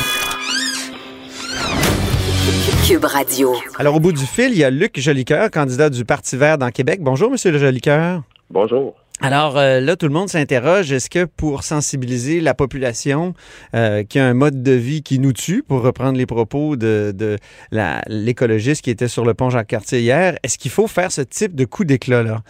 Cube 2.89 3.05
Radio. 3.05 3.53
Alors, 3.77 3.97
au 3.97 3.99
bout 3.99 4.11
du 4.11 4.25
fil, 4.25 4.49
il 4.49 4.57
y 4.57 4.63
a 4.63 4.71
Luc 4.71 4.99
Jolicoeur, 4.99 5.51
candidat 5.51 5.91
du 5.91 6.05
Parti 6.05 6.35
vert 6.35 6.57
dans 6.57 6.71
Québec. 6.71 7.01
Bonjour, 7.03 7.29
Monsieur 7.29 7.51
le 7.51 7.59
Jolicoeur. 7.59 8.23
Bonjour. 8.49 8.95
Alors 9.21 9.59
euh, 9.59 9.79
là, 9.79 9.95
tout 9.95 10.07
le 10.07 10.11
monde 10.11 10.27
s'interroge, 10.27 10.91
est-ce 10.91 11.07
que 11.07 11.25
pour 11.25 11.61
sensibiliser 11.61 12.41
la 12.41 12.55
population 12.55 13.35
euh, 13.75 14.03
qui 14.03 14.17
a 14.17 14.25
un 14.25 14.33
mode 14.33 14.63
de 14.63 14.71
vie 14.71 15.03
qui 15.03 15.19
nous 15.19 15.33
tue, 15.33 15.61
pour 15.61 15.83
reprendre 15.83 16.17
les 16.17 16.25
propos 16.25 16.77
de, 16.77 17.13
de 17.15 17.37
la- 17.69 18.01
l'écologiste 18.07 18.81
qui 18.83 18.89
était 18.89 19.07
sur 19.07 19.23
le 19.23 19.35
pont 19.35 19.51
Jacques-Cartier 19.51 19.99
hier, 19.99 20.39
est-ce 20.41 20.57
qu'il 20.57 20.71
faut 20.71 20.87
faire 20.87 21.11
ce 21.11 21.21
type 21.21 21.53
de 21.53 21.65
coup 21.65 21.83
d'éclat-là? 21.83 22.41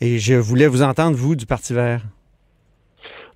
Et 0.00 0.18
je 0.18 0.32
voulais 0.32 0.68
vous 0.68 0.80
entendre, 0.80 1.18
vous, 1.18 1.36
du 1.36 1.44
Parti 1.44 1.74
vert. 1.74 2.00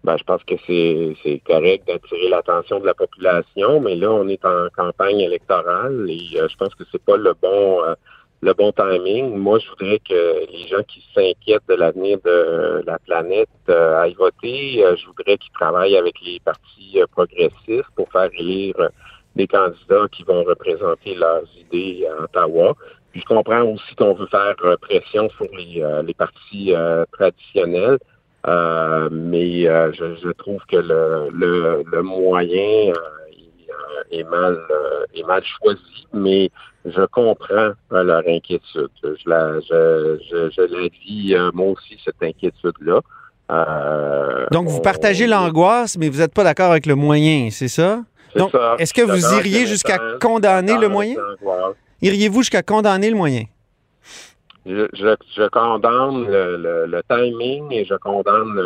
Ben, 0.07 0.17
je 0.17 0.23
pense 0.23 0.45
que 0.45 0.55
c'est 0.69 1.43
correct 1.45 1.89
d'attirer 1.89 2.29
l'attention 2.29 2.79
de 2.79 2.87
la 2.87 2.95
population, 2.95 3.81
mais 3.81 3.97
là, 3.97 4.13
on 4.13 4.29
est 4.29 4.45
en 4.45 4.69
campagne 4.77 5.19
électorale 5.19 6.07
et 6.09 6.41
euh, 6.41 6.47
je 6.49 6.57
pense 6.57 6.73
que 6.77 6.85
c'est 6.93 7.03
pas 7.05 7.17
le 7.17 7.35
bon 7.43 7.83
euh, 7.83 7.97
le 8.41 8.55
bon 8.55 8.71
timing. 8.71 9.35
Moi, 9.37 9.59
je 9.59 9.69
voudrais 9.69 9.99
que 9.99 10.47
les 10.53 10.69
gens 10.69 10.85
qui 10.87 11.03
s'inquiètent 11.13 11.67
de 11.69 11.75
l'avenir 11.75 12.19
de 12.25 12.85
la 12.87 13.01
planète 13.01 13.49
euh, 13.69 14.01
aillent 14.01 14.15
voter. 14.15 14.85
Je 14.97 15.07
voudrais 15.07 15.39
qu'ils 15.39 15.53
travaillent 15.55 15.97
avec 15.97 16.15
les 16.25 16.39
partis 16.39 17.01
progressistes 17.11 17.91
pour 17.97 18.09
faire 18.13 18.31
élire 18.39 18.77
des 19.35 19.49
candidats 19.49 20.07
qui 20.13 20.23
vont 20.23 20.45
représenter 20.45 21.17
leurs 21.17 21.49
idées 21.59 22.07
à 22.07 22.23
Ottawa. 22.23 22.77
Puis 23.11 23.23
je 23.23 23.27
comprends 23.27 23.63
aussi 23.63 23.93
qu'on 23.97 24.15
veut 24.15 24.29
faire 24.29 24.55
pression 24.81 25.29
sur 25.31 25.49
les, 25.53 25.83
les 26.05 26.15
partis 26.15 26.73
traditionnels. 27.11 27.99
Euh, 28.47 29.09
mais 29.11 29.67
euh, 29.69 29.93
je, 29.93 30.15
je 30.23 30.31
trouve 30.31 30.61
que 30.71 30.77
le, 30.77 31.31
le, 31.33 31.83
le 31.91 32.03
moyen, 32.03 32.93
euh, 32.93 32.93
est, 34.13 34.23
mal, 34.25 34.57
est 35.15 35.25
mal 35.25 35.43
choisi, 35.45 36.07
mais 36.13 36.51
je 36.85 37.05
comprends 37.07 37.73
leur 37.91 38.23
inquiétude. 38.29 38.89
Je 39.03 39.29
la, 39.29 39.59
je, 39.61 40.19
je, 40.31 40.51
je 40.51 40.61
la 40.61 40.89
vis, 40.89 41.35
moi 41.55 41.73
aussi, 41.73 41.99
cette 42.05 42.23
inquiétude-là. 42.23 43.01
Donc, 44.53 44.69
vous 44.69 44.81
partagez 44.81 45.27
l'angoisse, 45.27 45.97
mais 45.99 46.09
vous 46.09 46.19
n'êtes 46.19 46.35
pas 46.35 46.45
d'accord 46.45 46.71
avec 46.71 46.87
le 46.87 46.95
moyen, 46.95 47.49
c'est 47.51 47.69
ça? 47.69 48.03
Donc, 48.37 48.53
est-ce 48.79 48.95
que 48.95 49.03
vous 49.03 49.35
iriez 49.39 49.67
jusqu'à 49.67 49.99
condamner 50.21 50.79
le 50.79 50.89
moyen? 50.89 51.17
Iriez-vous 52.03 52.43
jusqu'à 52.43 52.63
condamner 52.63 53.11
le 53.11 53.17
moyen? 53.17 53.45
Je, 54.67 54.89
je, 54.95 55.49
condamne 55.49 56.27
le, 56.27 57.01
timing 57.09 57.73
et 57.73 57.85
je 57.85 57.95
condamne 57.95 58.61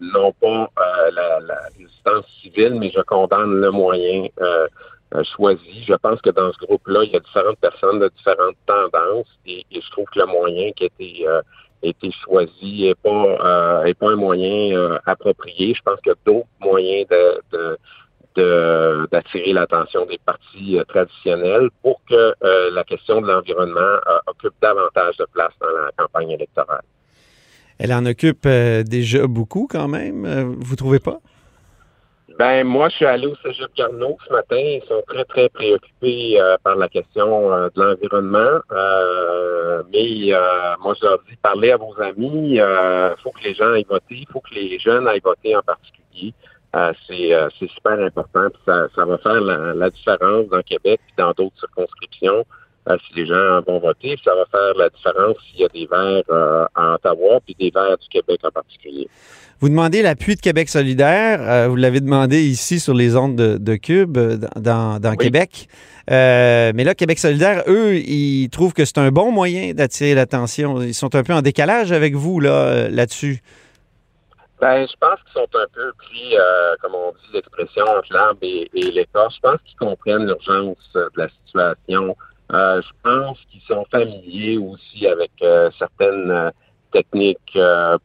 non 0.00 0.32
pas 0.40 0.70
euh, 0.78 1.10
la, 1.46 1.60
résistance 1.76 2.24
civile, 2.40 2.76
mais 2.80 2.90
je 2.90 3.02
condamne 3.02 3.60
le 3.60 3.70
moyen 3.70 4.26
euh, 4.40 4.66
euh, 5.14 5.22
choisi. 5.36 5.84
Je 5.86 5.92
pense 5.94 6.22
que 6.22 6.30
dans 6.30 6.50
ce 6.50 6.58
groupe-là, 6.64 7.04
il 7.04 7.10
y 7.10 7.16
a 7.16 7.20
différentes 7.20 7.58
personnes 7.58 7.98
de 7.98 8.08
différentes 8.16 8.56
tendances 8.64 9.28
et, 9.44 9.66
je 9.70 9.90
trouve 9.90 10.06
que 10.06 10.20
le 10.20 10.26
moyen 10.26 10.72
qui 10.72 10.84
a 10.84 10.86
été, 10.86 11.26
été 11.82 12.10
choisi 12.24 12.86
n'est 12.86 12.94
pas, 12.94 13.82
est 13.84 13.94
pas 13.94 14.12
un 14.12 14.16
moyen 14.16 14.98
approprié. 15.04 15.74
Je 15.74 15.82
pense 15.82 16.00
qu'il 16.00 16.12
y 16.12 16.14
a 16.14 16.18
d'autres 16.24 16.48
moyens 16.60 17.06
de 17.52 17.78
d'attirer 18.36 19.52
l'attention 19.52 20.06
des 20.06 20.18
partis 20.24 20.78
euh, 20.78 20.84
traditionnels 20.84 21.68
pour 21.82 22.00
que 22.08 22.14
euh, 22.14 22.70
la 22.72 22.84
question 22.84 23.20
de 23.20 23.28
l'environnement 23.28 23.80
euh, 23.80 24.18
occupe 24.26 24.54
davantage 24.60 25.16
de 25.18 25.26
place 25.32 25.52
dans 25.60 25.68
la 25.68 25.90
campagne 25.96 26.30
électorale. 26.30 26.82
Elle 27.78 27.92
en 27.92 28.06
occupe 28.06 28.46
déjà 28.46 29.26
beaucoup 29.26 29.66
quand 29.68 29.88
même, 29.88 30.54
vous 30.60 30.76
trouvez 30.76 31.00
pas? 31.00 31.18
Ben 32.38 32.64
moi, 32.64 32.88
je 32.88 32.96
suis 32.96 33.04
allé 33.04 33.26
au 33.26 33.34
Cégep 33.42 33.72
Carnot 33.74 34.16
ce 34.26 34.32
matin. 34.32 34.56
Ils 34.56 34.82
sont 34.88 35.02
très, 35.08 35.24
très 35.24 35.48
préoccupés 35.48 36.40
par 36.62 36.76
la 36.76 36.88
question 36.88 37.50
de 37.50 37.82
l'environnement. 37.82 38.60
mais 39.92 40.30
moi, 40.80 40.94
je 41.00 41.04
leur 41.04 41.18
dis, 41.28 41.36
parlez 41.42 41.72
à 41.72 41.76
vos 41.76 42.00
amis. 42.00 42.54
Il 42.58 43.14
faut 43.24 43.32
que 43.32 43.42
les 43.42 43.54
gens 43.54 43.72
aillent 43.72 43.86
voter. 43.90 44.18
Il 44.18 44.26
faut 44.32 44.40
que 44.40 44.54
les 44.54 44.78
jeunes 44.78 45.08
aillent 45.08 45.20
voter 45.20 45.56
en 45.56 45.62
particulier. 45.62 46.32
Euh, 46.74 46.92
euh, 47.10 47.48
c'est 47.58 47.70
super 47.70 48.00
important. 48.00 48.48
Ça, 48.66 48.88
ça, 48.94 49.04
va 49.04 49.18
faire 49.18 49.40
la, 49.40 49.90
différence 49.90 50.48
dans 50.48 50.62
Québec 50.62 51.00
et 51.08 51.20
dans 51.20 51.30
d'autres 51.32 51.58
circonscriptions 51.60 52.44
euh, 52.88 52.96
si 53.06 53.14
les 53.14 53.26
gens 53.26 53.60
vont 53.66 53.78
voter. 53.78 54.16
ça 54.24 54.34
va 54.34 54.44
faire 54.50 54.74
la 54.76 54.88
différence 54.90 55.36
s'il 55.48 55.60
y 55.60 55.64
a 55.64 55.68
des 55.68 55.86
verts 55.86 56.68
à 56.74 56.94
Ottawa 56.94 57.40
puis 57.44 57.56
des 57.58 57.70
verts 57.70 57.96
du 57.98 58.08
Québec 58.08 58.40
en 58.42 58.50
particulier. 58.50 59.08
Vous 59.60 59.68
demandez 59.68 60.02
l'appui 60.02 60.34
de 60.34 60.40
Québec 60.40 60.68
solidaire. 60.68 61.68
vous 61.70 61.76
l'avez 61.76 62.00
demandé 62.00 62.42
ici 62.42 62.80
sur 62.80 62.92
les 62.92 63.16
ondes 63.16 63.36
de, 63.36 63.76
Cube 63.76 64.18
dans, 64.56 65.16
Québec. 65.16 65.68
mais 66.08 66.84
là, 66.84 66.94
Québec 66.94 67.18
solidaire, 67.20 67.62
eux, 67.68 67.96
ils 67.96 68.48
trouvent 68.50 68.74
que 68.74 68.84
c'est 68.84 68.98
un 68.98 69.10
bon 69.10 69.30
moyen 69.30 69.72
d'attirer 69.72 70.14
l'attention. 70.14 70.82
Ils 70.82 70.92
sont 70.92 71.14
un 71.14 71.22
peu 71.22 71.32
en 71.32 71.40
décalage 71.40 71.92
avec 71.92 72.14
vous 72.14 72.40
là 72.40 72.88
là-dessus. 72.90 73.42
Ben, 74.64 74.86
je 74.88 74.96
pense 74.98 75.20
qu'ils 75.24 75.42
sont 75.42 75.58
un 75.60 75.66
peu 75.74 75.92
pris, 75.98 76.38
euh, 76.38 76.74
comme 76.80 76.94
on 76.94 77.12
dit 77.12 77.34
l'expression, 77.34 77.84
entre 77.84 78.10
l'arbre 78.10 78.38
et, 78.40 78.70
et 78.72 78.90
l'écorce. 78.92 79.34
Je 79.34 79.40
pense 79.42 79.60
qu'ils 79.62 79.76
comprennent 79.76 80.24
l'urgence 80.24 80.78
euh, 80.96 81.10
de 81.14 81.20
la 81.20 81.28
situation. 81.28 82.16
Euh, 82.50 82.80
je 82.80 82.88
pense 83.02 83.38
qu'ils 83.50 83.60
sont 83.68 83.84
familiers 83.90 84.56
aussi 84.56 85.06
avec 85.06 85.32
certaines 85.78 86.50
techniques 86.92 87.58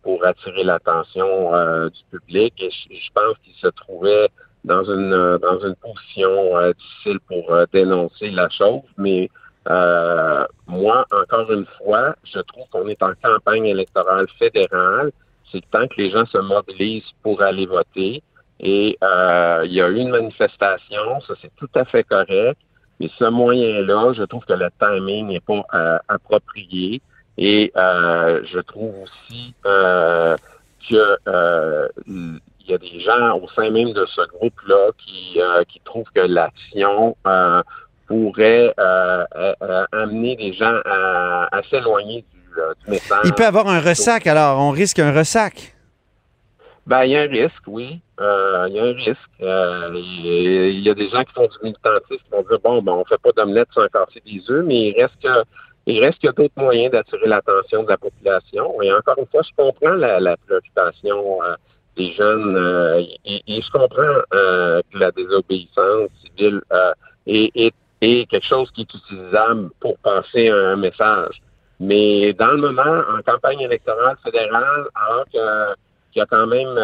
pour 0.04 0.26
attirer 0.26 0.66
l'attention 0.66 1.54
du 1.88 2.04
public. 2.12 2.54
Et 2.58 2.72
je, 2.72 3.10
pense 3.14 3.38
qu'ils 3.46 3.56
se 3.56 3.68
trouvaient 3.68 4.28
dans 4.66 4.84
une 4.84 5.38
dans 5.38 5.60
une 5.66 5.76
position 5.76 6.74
difficile 6.74 7.20
pour 7.22 7.58
dénoncer 7.72 8.32
la 8.32 8.50
chose. 8.50 8.82
Mais 8.98 9.30
moi, 10.68 11.06
encore 11.10 11.50
une 11.54 11.68
fois, 11.78 12.18
je 12.26 12.40
trouve 12.40 12.68
qu'on 12.70 12.90
est 12.90 13.02
en 13.02 13.14
campagne 13.24 13.68
électorale 13.68 14.28
fédérale 14.38 15.14
c'est 15.52 15.70
temps 15.70 15.88
que 15.88 15.96
les 15.98 16.12
gens 16.12 16.26
se 16.26 16.38
mobilisent 16.38 17.12
pour 17.24 17.42
aller 17.42 17.66
voter. 17.66 18.24
Et 18.60 18.98
euh, 19.04 19.64
il 19.66 19.74
y 19.74 19.82
a 19.82 19.88
eu 19.88 19.98
une 19.98 20.10
manifestation, 20.10 21.22
ça 21.28 21.34
c'est 21.42 21.52
tout 21.56 21.70
à 21.76 21.86
fait 21.86 22.04
correct. 22.04 22.60
Mais 23.00 23.10
ce 23.18 23.26
moyen-là, 23.26 24.14
je 24.14 24.24
trouve 24.24 24.44
que 24.46 24.54
le 24.54 24.70
timing 24.80 25.28
n'est 25.28 25.40
pas 25.40 25.66
euh, 25.74 25.98
approprié. 26.10 27.02
Et 27.38 27.72
euh, 27.78 28.42
je 28.52 28.60
trouve 28.60 28.94
aussi 29.04 29.54
euh, 29.66 30.36
que 30.90 31.18
il 32.08 32.42
y 32.68 32.74
a 32.74 32.78
des 32.78 33.00
gens 33.00 33.40
au 33.40 33.48
sein 33.50 33.72
même 33.72 33.94
de 33.94 34.06
ce 34.06 34.22
groupe-là 34.28 34.92
qui, 34.98 35.40
qui 35.70 35.82
trouvent 35.86 36.12
que 36.14 36.20
l'action 36.20 37.16
pourrait 38.06 38.76
amener 39.92 40.36
des 40.36 40.54
gens 40.54 40.80
à, 40.86 41.48
à 41.56 41.64
s'éloigner 41.64 42.26
du 42.32 42.39
il 43.24 43.34
peut 43.34 43.46
avoir 43.46 43.68
un 43.68 43.80
ressac, 43.80 44.28
alors 44.28 44.60
on 44.60 44.72
risque 44.72 45.00
un 45.00 45.12
ressac. 45.12 45.76
Ben, 46.90 47.04
il 47.04 47.12
y 47.12 47.16
a 47.16 47.22
un 47.22 47.28
risque, 47.28 47.64
oui. 47.68 48.02
Euh, 48.20 48.66
il 48.68 48.76
y 48.76 48.80
a 48.80 48.84
un 48.84 48.94
risque. 48.94 49.18
Euh, 49.42 49.92
il 49.94 50.80
y 50.80 50.90
a 50.90 50.96
des 50.96 51.08
gens 51.10 51.24
qui 51.24 51.34
font 51.34 51.48
du 51.48 51.58
militantisme 51.62 52.24
qui 52.24 52.32
vont 52.32 52.42
dire 52.42 52.60
bon, 52.64 52.82
ben, 52.82 52.94
on 52.94 53.06
fait 53.06 53.22
pas 53.22 53.32
d'omelette 53.32 53.68
sans 53.76 53.88
casser 53.90 54.24
des 54.26 54.42
œufs, 54.50 54.66
mais 54.66 54.90
il 54.90 55.00
reste 55.00 55.14
que 55.22 55.44
il 55.86 56.04
reste 56.04 56.18
qu'il 56.18 56.28
y 56.28 56.30
a 56.30 56.34
d'autres 56.34 56.54
moyens 56.58 56.92
d'attirer 56.92 57.28
l'attention 57.28 57.84
de 57.84 57.90
la 57.90 57.98
population. 57.98 58.82
Et 58.82 58.92
encore 58.92 59.20
une 59.20 59.28
fois, 59.28 59.42
je 59.44 59.52
comprends 59.56 59.94
la, 59.94 60.36
préoccupation 60.48 61.44
euh, 61.44 61.56
des 61.96 62.12
jeunes 62.14 63.06
et, 63.26 63.62
je 63.62 63.72
comprends 63.72 64.22
que 64.32 64.98
la 64.98 65.12
désobéissance 65.12 66.10
civile 66.24 66.62
est, 67.28 67.74
est, 68.02 68.30
quelque 68.30 68.48
chose 68.48 68.72
qui 68.72 68.82
est 68.82 68.94
utilisable 68.94 69.70
pour 69.80 69.96
passer 70.00 70.50
un 70.50 70.76
message. 70.76 71.40
Mais 71.80 72.34
dans 72.34 72.52
le 72.52 72.58
moment, 72.58 73.04
en 73.10 73.22
campagne 73.22 73.62
électorale 73.62 74.18
fédérale, 74.24 74.88
alors 74.96 75.26
qu'il 75.30 76.20
y 76.20 76.22
a 76.22 76.26
quand 76.26 76.48
même 76.48 76.76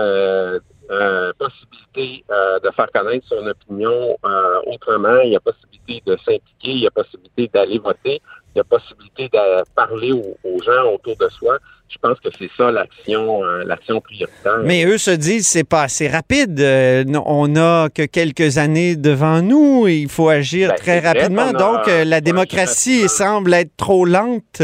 euh, 0.92 1.34
possibilité 1.40 2.24
euh, 2.30 2.60
de 2.60 2.70
faire 2.72 2.92
connaître 2.92 3.28
son 3.28 3.46
opinion 3.48 4.18
euh, 4.24 4.62
autrement, 4.68 5.20
il 5.22 5.32
y 5.32 5.36
a 5.36 5.40
possibilité 5.40 6.02
de 6.06 6.16
s'impliquer, 6.18 6.72
il 6.72 6.80
y 6.82 6.88
a 6.88 6.92
possibilité 6.92 7.50
d'aller 7.54 7.80
voter, 7.80 8.22
il 8.54 8.58
y 8.58 8.62
a 8.62 8.64
possibilité 8.64 9.28
de 9.30 9.64
parler 9.74 10.12
aux 10.12 10.62
gens 10.62 10.94
autour 10.94 11.18
de 11.18 11.28
soi 11.30 11.58
je 11.90 11.98
pense 12.00 12.20
que 12.20 12.30
c'est 12.38 12.50
ça 12.58 12.72
l'action, 12.72 13.44
euh, 13.44 13.64
l'action 13.64 14.02
prioritaire. 14.02 14.60
Mais 14.64 14.86
eux 14.86 14.98
se 14.98 15.12
disent 15.12 15.48
c'est 15.48 15.64
pas 15.64 15.84
assez 15.84 16.08
rapide. 16.08 16.60
Euh, 16.60 17.04
on 17.26 17.48
n'a 17.48 17.90
que 17.90 18.06
quelques 18.06 18.58
années 18.58 18.96
devant 18.96 19.42
nous. 19.42 19.88
Il 19.88 20.10
faut 20.10 20.30
agir 20.30 20.70
ben, 20.70 20.76
très 20.76 21.00
rapidement. 21.00 21.52
Donc 21.52 21.88
euh, 21.88 22.04
la 22.04 22.22
démocratie 22.22 23.08
semble 23.08 23.54
être 23.54 23.76
trop 23.78 24.06
lente 24.06 24.62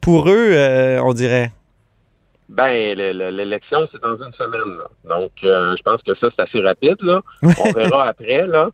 pour 0.00 0.28
eux, 0.28 0.98
on 1.02 1.12
dirait. 1.12 1.50
Ben, 2.48 2.94
l'élection, 2.96 3.88
c'est 3.90 4.02
dans 4.02 4.16
une 4.16 4.32
semaine. 4.34 4.78
Donc, 5.04 5.32
je 5.42 5.82
pense 5.82 6.02
que 6.02 6.14
ça, 6.14 6.28
c'est 6.30 6.42
assez 6.42 6.60
rapide. 6.60 6.96
Là. 7.00 7.22
On 7.42 7.72
verra 7.74 8.08
après. 8.08 8.46
Là. 8.46 8.70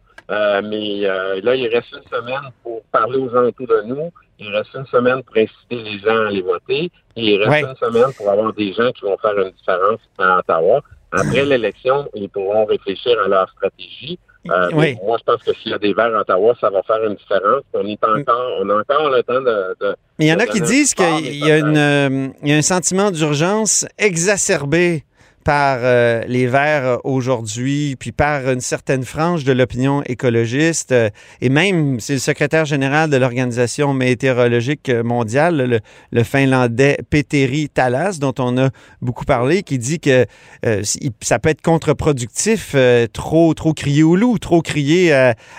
mais 0.62 1.00
là, 1.42 1.54
il 1.54 1.68
reste 1.68 1.92
une 1.92 2.18
semaine 2.18 2.50
pour 2.62 2.82
parler 2.90 3.18
aux 3.18 3.30
gens 3.30 3.44
autour 3.44 3.68
de 3.68 3.82
nous. 3.86 4.10
Il 4.40 4.54
reste 4.54 4.70
une 4.74 4.86
semaine 4.86 5.22
pour 5.22 5.36
inciter 5.36 5.76
les 5.90 5.98
gens 5.98 6.24
à 6.24 6.28
aller 6.28 6.42
voter. 6.42 6.90
Et 7.16 7.34
il 7.34 7.42
reste 7.42 7.68
une 7.68 7.76
semaine 7.76 8.12
pour 8.16 8.30
avoir 8.30 8.52
des 8.54 8.72
gens 8.72 8.90
qui 8.92 9.02
vont 9.02 9.18
faire 9.18 9.38
une 9.38 9.50
différence 9.50 10.00
à 10.18 10.38
Ottawa. 10.38 10.80
Après 11.12 11.44
l'élection, 11.44 12.08
ils 12.14 12.28
pourront 12.28 12.64
réfléchir 12.64 13.16
à 13.24 13.28
leur 13.28 13.50
stratégie. 13.50 14.18
Euh, 14.50 14.70
moi, 14.72 15.18
je 15.18 15.24
pense 15.24 15.42
que 15.42 15.52
s'il 15.54 15.72
y 15.72 15.74
a 15.74 15.78
des 15.78 15.92
verts 15.92 16.16
à 16.16 16.20
Ottawa, 16.20 16.54
ça 16.60 16.70
va 16.70 16.82
faire 16.84 17.04
une 17.04 17.16
différence. 17.16 17.62
On 17.74 17.86
est 17.86 18.02
encore, 18.02 18.52
on 18.60 18.70
a 18.70 18.80
encore 18.80 19.10
le 19.10 19.22
temps 19.22 19.42
de. 19.42 19.96
Mais 20.18 20.26
il 20.26 20.28
y 20.28 20.32
en 20.32 20.38
a 20.38 20.46
qui 20.46 20.60
disent 20.60 20.94
qu'il 20.94 21.44
y, 21.44 21.50
euh, 21.50 22.28
y 22.42 22.52
a 22.52 22.56
un 22.56 22.62
sentiment 22.62 23.10
d'urgence 23.10 23.86
exacerbé 23.98 25.04
par 25.44 25.78
euh, 25.80 26.22
les 26.26 26.46
Verts 26.46 26.98
aujourd'hui, 27.04 27.96
puis 27.98 28.12
par 28.12 28.50
une 28.50 28.60
certaine 28.60 29.04
frange 29.04 29.44
de 29.44 29.52
l'opinion 29.52 30.02
écologiste, 30.04 30.92
euh, 30.92 31.08
et 31.40 31.48
même 31.48 31.98
c'est 31.98 32.14
le 32.14 32.18
secrétaire 32.18 32.66
général 32.66 33.08
de 33.08 33.16
l'Organisation 33.16 33.94
météorologique 33.94 34.90
mondiale, 34.90 35.80
le, 36.12 36.24
Finlandais 36.24 36.98
Petteri 37.08 37.70
Talas, 37.70 38.18
dont 38.20 38.34
on 38.38 38.58
a 38.58 38.68
beaucoup 39.00 39.24
parlé, 39.24 39.62
qui 39.62 39.78
dit 39.78 39.98
que 39.98 40.26
euh, 40.66 40.82
ça 41.22 41.38
peut 41.38 41.48
être 41.48 41.62
contre-productif, 41.62 42.76
trop, 43.12 43.54
trop 43.54 43.72
crier 43.72 44.02
au 44.02 44.16
loup, 44.16 44.38
trop 44.38 44.60
crier 44.60 45.12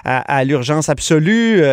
à, 0.05 0.43
l'urgence 0.43 0.89
absolue. 0.89 1.63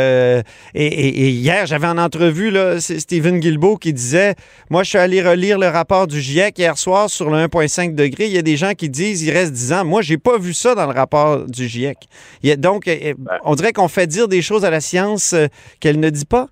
Et, 0.74 1.30
hier, 1.30 1.66
j'avais 1.66 1.86
en 1.86 1.98
entrevue 1.98 2.50
là, 2.50 2.80
Stephen 2.80 3.40
Guilbeault 3.40 3.76
qui 3.76 3.92
disait, 3.92 4.34
moi 4.70 4.82
je 4.82 4.90
suis 4.90 4.98
allé 4.98 5.22
relire 5.22 5.58
le 5.58 5.68
rapport 5.68 6.06
du 6.06 6.20
GIEC 6.20 6.58
hier 6.58 6.78
soir 6.78 7.10
sur 7.10 7.30
le 7.30 7.46
1,5 7.46 7.94
degré. 7.98 8.26
Il 8.26 8.32
y 8.32 8.38
a 8.38 8.42
des 8.42 8.56
gens 8.56 8.74
qui 8.74 8.88
disent 8.88 9.22
il 9.22 9.30
reste 9.30 9.52
10 9.52 9.72
ans. 9.72 9.84
Moi, 9.84 10.02
j'ai 10.02 10.18
pas 10.18 10.38
vu 10.38 10.54
ça 10.54 10.74
dans 10.74 10.86
le 10.86 10.92
rapport 10.92 11.44
du 11.46 11.68
GIEC. 11.68 11.98
Il 12.42 12.48
y 12.48 12.52
a, 12.52 12.56
donc, 12.56 12.88
euh, 12.88 13.14
ben. 13.18 13.38
on 13.44 13.54
dirait 13.54 13.72
qu'on 13.72 13.88
fait 13.88 14.06
dire 14.06 14.28
des 14.28 14.42
choses 14.42 14.64
à 14.64 14.70
la 14.70 14.80
science 14.80 15.32
euh, 15.32 15.46
qu'elle 15.80 16.00
ne 16.00 16.10
dit 16.10 16.24
pas? 16.24 16.48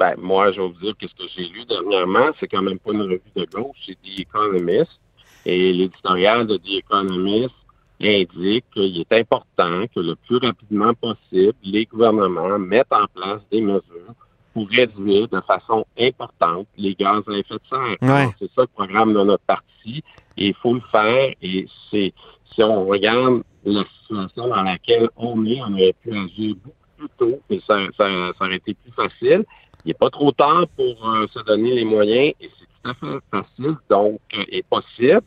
Ben, 0.00 0.14
moi, 0.18 0.50
je 0.52 0.60
vais 0.60 0.66
vous 0.66 0.80
dire 0.80 0.94
que 1.00 1.06
ce 1.06 1.14
que 1.14 1.30
j'ai 1.36 1.48
lu 1.48 1.64
dernièrement, 1.66 2.30
c'est 2.40 2.48
quand 2.48 2.62
même 2.62 2.78
pas 2.78 2.92
une 2.92 3.02
revue 3.02 3.20
de 3.36 3.44
gauche, 3.44 3.76
c'est 3.86 3.94
The 3.94 4.20
Economist. 4.20 4.98
Et 5.44 5.72
l'éditorial 5.72 6.46
de 6.46 6.56
The 6.56 6.78
Economist 6.78 7.54
indique 8.00 8.64
qu'il 8.72 9.00
est 9.00 9.12
important 9.12 9.84
que 9.94 10.00
le 10.00 10.16
plus 10.26 10.38
rapidement 10.38 10.92
possible, 10.94 11.54
les 11.62 11.86
gouvernements 11.86 12.58
mettent 12.58 12.92
en 12.92 13.06
place 13.14 13.40
des 13.50 13.60
mesures 13.60 14.14
pour 14.52 14.68
réduire 14.68 15.28
de 15.28 15.40
façon 15.40 15.84
importante 15.98 16.66
les 16.76 16.94
gaz 16.94 17.22
à 17.28 17.32
effet 17.32 17.54
de 17.54 17.60
serre. 17.70 18.32
C'est 18.38 18.50
ça 18.54 18.62
le 18.62 18.66
programme 18.66 19.14
de 19.14 19.22
notre 19.22 19.44
parti 19.44 20.02
et 20.36 20.48
il 20.48 20.54
faut 20.54 20.74
le 20.74 20.82
faire 20.90 21.34
et 21.42 21.66
c'est 21.90 22.12
si 22.54 22.62
on 22.62 22.86
regarde 22.86 23.42
la 23.64 23.84
situation 23.84 24.48
dans 24.48 24.62
laquelle 24.62 25.08
on 25.16 25.44
est, 25.46 25.60
on 25.62 25.72
aurait 25.72 25.94
pu 26.02 26.10
agir 26.10 26.56
beaucoup 26.62 26.76
plus 26.98 27.08
tôt 27.18 27.40
et 27.50 27.60
ça, 27.66 27.78
ça, 27.96 28.08
aurait 28.40 28.56
été 28.56 28.74
plus 28.74 28.92
facile. 28.92 29.44
Il 29.84 29.88
n'est 29.88 29.94
pas 29.94 30.10
trop 30.10 30.32
tard 30.32 30.66
pour 30.76 31.08
euh, 31.08 31.26
se 31.32 31.40
donner 31.40 31.74
les 31.74 31.84
moyens 31.84 32.34
et 32.40 32.50
c'est 32.58 32.66
tout 32.66 32.90
à 32.90 32.94
fait 32.94 33.18
facile, 33.30 33.76
donc, 33.90 34.20
euh, 34.36 34.44
et 34.48 34.62
possible. 34.62 35.22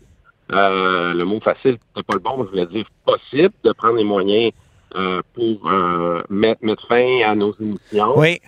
Euh, 0.51 1.13
le 1.13 1.25
mot 1.25 1.39
facile, 1.39 1.77
c'est 1.95 2.05
pas 2.05 2.13
le 2.13 2.19
bon, 2.19 2.37
mais 2.37 2.45
je 2.45 2.49
voulais 2.49 2.65
dire 2.67 2.85
possible 3.05 3.53
de 3.63 3.71
prendre 3.71 3.95
les 3.95 4.03
moyens 4.03 4.51
pour 5.33 5.69
mettre, 6.29 6.63
mettre, 6.63 6.87
fin 6.87 7.21
à 7.25 7.35
nos 7.35 7.53
émissions. 7.59 8.17
Oui. 8.17 8.39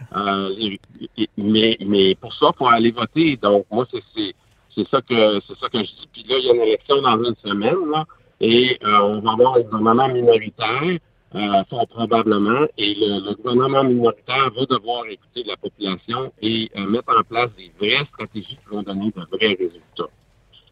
mais, 1.38 1.78
mais 1.86 2.16
pour 2.16 2.34
ça, 2.34 2.52
il 2.54 2.58
faut 2.58 2.68
aller 2.68 2.92
voter. 2.92 3.36
Donc, 3.36 3.66
moi, 3.70 3.86
c'est 3.92 4.34
c'est 4.78 4.88
ça 4.90 5.02
que 5.02 5.40
c'est 5.48 5.58
ça 5.60 5.70
que 5.70 5.80
je 5.80 5.84
dis. 5.84 6.10
Puis 6.14 6.26
là, 6.30 6.38
il 6.38 6.46
y 6.46 6.50
a 6.50 6.54
une 6.54 6.62
élection 6.62 7.02
dans 7.02 7.18
une 7.24 7.36
semaine, 7.44 7.90
là, 7.92 8.06
et 8.40 8.78
euh, 8.84 9.00
on 9.00 9.20
va 9.22 9.32
avoir 9.32 9.56
un 9.56 9.62
gouvernement 9.62 10.08
minoritaire, 10.10 11.00
euh, 11.36 11.64
fort 11.70 11.88
probablement, 11.88 12.68
et 12.78 12.94
le, 12.96 13.36
gouvernement 13.36 13.84
minoritaire 13.84 14.50
va 14.56 14.66
devoir 14.66 15.06
écouter 15.08 15.44
la 15.46 15.58
population 15.58 16.32
et 16.42 16.70
euh, 16.78 16.86
mettre 16.88 17.14
en 17.18 17.24
place 17.24 17.50
des 17.58 17.72
vraies 17.80 18.06
stratégies 18.14 18.58
qui 18.58 18.70
vont 18.70 18.84
donner 18.84 19.12
de 19.12 19.22
vrais 19.32 19.58
résultats. 19.60 20.12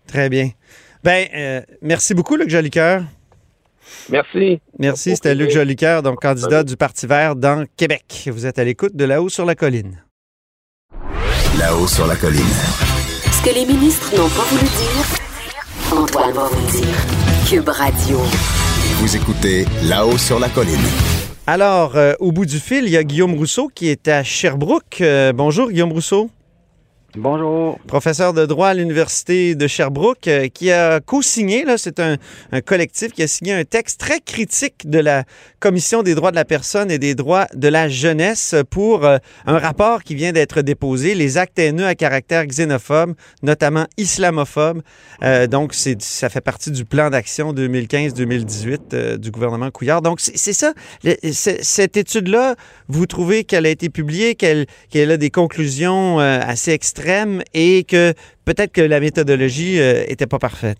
Très 0.07 0.29
bien. 0.29 0.49
Ben, 1.03 1.27
euh, 1.35 1.61
merci 1.81 2.13
beaucoup, 2.13 2.35
Luc 2.35 2.49
Jolicoeur. 2.49 3.03
Merci. 4.09 4.59
Merci, 4.79 5.15
c'était 5.15 5.35
Luc 5.35 5.51
Jolicoeur, 5.51 6.01
donc 6.01 6.21
candidat 6.21 6.63
du 6.63 6.75
Parti 6.75 7.05
vert 7.05 7.35
dans 7.35 7.65
Québec. 7.77 8.29
Vous 8.31 8.45
êtes 8.45 8.57
à 8.57 8.63
l'écoute 8.63 8.95
de 8.95 9.05
là-haut 9.05 9.29
sur 9.29 9.45
la 9.45 9.55
colline. 9.55 10.03
Là-haut 11.59 11.87
sur 11.87 12.07
la 12.07 12.15
colline. 12.15 12.94
Que 13.45 13.53
les 13.53 13.65
ministres 13.67 14.11
n'ont 14.17 14.27
pas 14.29 14.41
voulu 14.49 14.63
dire, 14.63 15.95
Antoine 15.95 16.31
va 16.31 16.47
vous 16.47 16.71
dire. 16.71 16.95
Cube 17.47 17.69
Radio. 17.69 18.17
Vous 18.95 19.15
écoutez 19.15 19.65
là-haut 19.83 20.17
sur 20.17 20.39
la 20.39 20.49
colline. 20.49 20.79
Alors, 21.45 21.95
euh, 21.95 22.13
au 22.19 22.31
bout 22.31 22.47
du 22.47 22.57
fil, 22.57 22.85
il 22.85 22.89
y 22.89 22.97
a 22.97 23.03
Guillaume 23.03 23.35
Rousseau 23.35 23.69
qui 23.75 23.89
est 23.89 24.07
à 24.07 24.23
Sherbrooke. 24.23 24.97
Euh, 25.01 25.31
bonjour, 25.31 25.69
Guillaume 25.69 25.91
Rousseau. 25.91 26.31
Bonjour. 27.17 27.79
Professeur 27.87 28.33
de 28.33 28.45
droit 28.45 28.67
à 28.67 28.73
l'Université 28.73 29.55
de 29.55 29.67
Sherbrooke, 29.67 30.27
euh, 30.27 30.49
qui 30.49 30.69
a 30.69 30.99
co-signé, 30.99 31.63
c'est 31.77 32.01
un, 32.01 32.17
collectif 32.65 33.13
qui 33.13 33.23
a 33.23 33.27
signé 33.27 33.53
un 33.53 33.63
texte 33.63 34.01
très 34.01 34.19
critique 34.19 34.89
de 34.89 34.99
la 34.99 35.23
Commission 35.61 36.03
des 36.03 36.13
droits 36.13 36.31
de 36.31 36.35
la 36.35 36.43
personne 36.43 36.91
et 36.91 36.99
des 36.99 37.15
droits 37.15 37.47
de 37.53 37.69
la 37.69 37.87
jeunesse 37.87 38.53
pour 38.69 39.05
euh, 39.05 39.17
un 39.45 39.59
rapport 39.59 40.03
qui 40.03 40.13
vient 40.13 40.33
d'être 40.33 40.61
déposé, 40.61 41.15
les 41.15 41.37
actes 41.37 41.57
haineux 41.57 41.85
à 41.85 41.95
caractère 41.95 42.45
xénophobe, 42.47 43.13
notamment 43.43 43.85
islamophobe. 43.95 44.81
Euh, 45.23 45.47
donc, 45.47 45.73
ça 45.73 46.27
fait 46.27 46.41
partie 46.41 46.71
du 46.71 46.83
plan 46.83 47.09
d'action 47.09 47.53
2015-2018 47.53 49.15
du 49.15 49.31
gouvernement 49.31 49.71
Couillard. 49.71 50.01
Donc, 50.01 50.19
c'est 50.19 50.53
ça. 50.53 50.73
cette 51.31 51.95
étude-là, 51.95 52.55
vous 52.89 53.05
trouvez 53.05 53.45
qu'elle 53.45 53.65
a 53.65 53.69
été 53.69 53.89
publiée, 53.89 54.35
qu'elle 54.35 54.67
a 55.11 55.17
des 55.17 55.29
conclusions 55.29 56.19
assez 56.19 56.71
extrêmes 56.71 57.04
et 57.53 57.83
que 57.83 58.13
peut-être 58.45 58.71
que 58.71 58.81
la 58.81 58.99
méthodologie 58.99 59.79
n'était 60.09 60.25
euh, 60.25 60.27
pas 60.29 60.39
parfaite. 60.39 60.77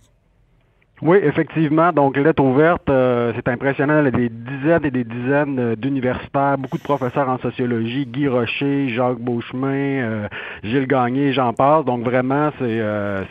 Oui, 1.01 1.17
effectivement. 1.21 1.91
Donc, 1.91 2.15
lettre 2.15 2.41
ouverte, 2.41 2.89
euh, 2.89 3.33
c'est 3.35 3.49
impressionnant. 3.49 3.99
Il 3.99 4.05
y 4.05 4.07
a 4.07 4.11
des 4.11 4.29
dizaines 4.29 4.85
et 4.85 4.91
des 4.91 5.03
dizaines 5.03 5.59
euh, 5.59 5.75
d'universitaires, 5.75 6.57
beaucoup 6.57 6.77
de 6.77 6.83
professeurs 6.83 7.27
en 7.27 7.37
sociologie, 7.39 8.05
Guy 8.05 8.29
Rocher, 8.29 8.87
Jacques 8.87 9.19
Beauchemin, 9.19 10.29
Gilles 10.63 10.87
Gagné, 10.87 11.33
j'en 11.33 11.51
passe. 11.51 11.83
Donc, 11.83 12.03
vraiment, 12.05 12.51
c'est 12.59 12.81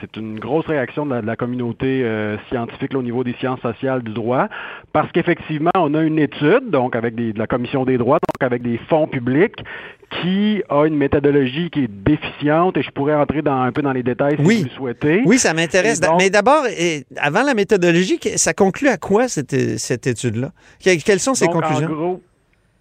c'est 0.01 0.17
une 0.19 0.39
grosse 0.39 0.67
réaction 0.67 1.07
de 1.07 1.15
la, 1.15 1.37
communauté 1.37 2.07
scientifique 2.51 2.95
au 2.95 3.03
niveau 3.03 3.25
des 3.25 3.33
sciences 3.35 3.61
sociales 3.61 4.03
du 4.03 4.13
droit, 4.13 4.49
parce 4.93 5.11
qu'effectivement, 5.13 5.71
on 5.75 5.95
a 5.95 6.03
une 6.03 6.19
étude, 6.19 6.71
donc 6.71 6.95
avec 6.95 7.15
de 7.15 7.39
la 7.39 7.47
Commission 7.47 7.85
des 7.85 7.97
droits, 7.97 8.19
donc 8.19 8.47
avec 8.47 8.63
des 8.63 8.79
fonds 8.89 9.07
publics, 9.07 9.57
qui 10.21 10.63
a 10.69 10.85
une 10.85 10.97
méthodologie 10.97 11.71
qui 11.71 11.85
est 11.85 11.91
déficiente 11.91 12.77
et 12.77 12.83
je 12.83 12.91
pourrais 12.91 13.15
entrer 13.15 13.43
dans, 13.43 13.63
un 13.63 13.73
peu 13.73 13.83
dans 13.83 13.93
les 13.93 14.03
détails 14.03 14.37
si 14.37 14.43
vous 14.43 14.65
le 14.65 14.71
souhaitez. 14.71 15.23
Oui, 15.25 15.39
ça 15.39 15.55
m'intéresse. 15.55 16.01
Mais 16.19 16.31
d'abord, 16.31 16.65
avant 17.17 17.43
la 17.43 17.55
méthodologie, 17.55 18.19
ça 18.37 18.53
conclut 18.53 18.89
à 18.89 18.97
quoi 18.97 19.29
cette, 19.29 19.79
cette 19.79 20.07
étude-là? 20.07 20.51
Quelles 20.81 21.21
sont 21.21 21.35
ses 21.35 21.47
conclusions? 21.47 21.89
En 21.89 21.93
gros, 21.93 22.23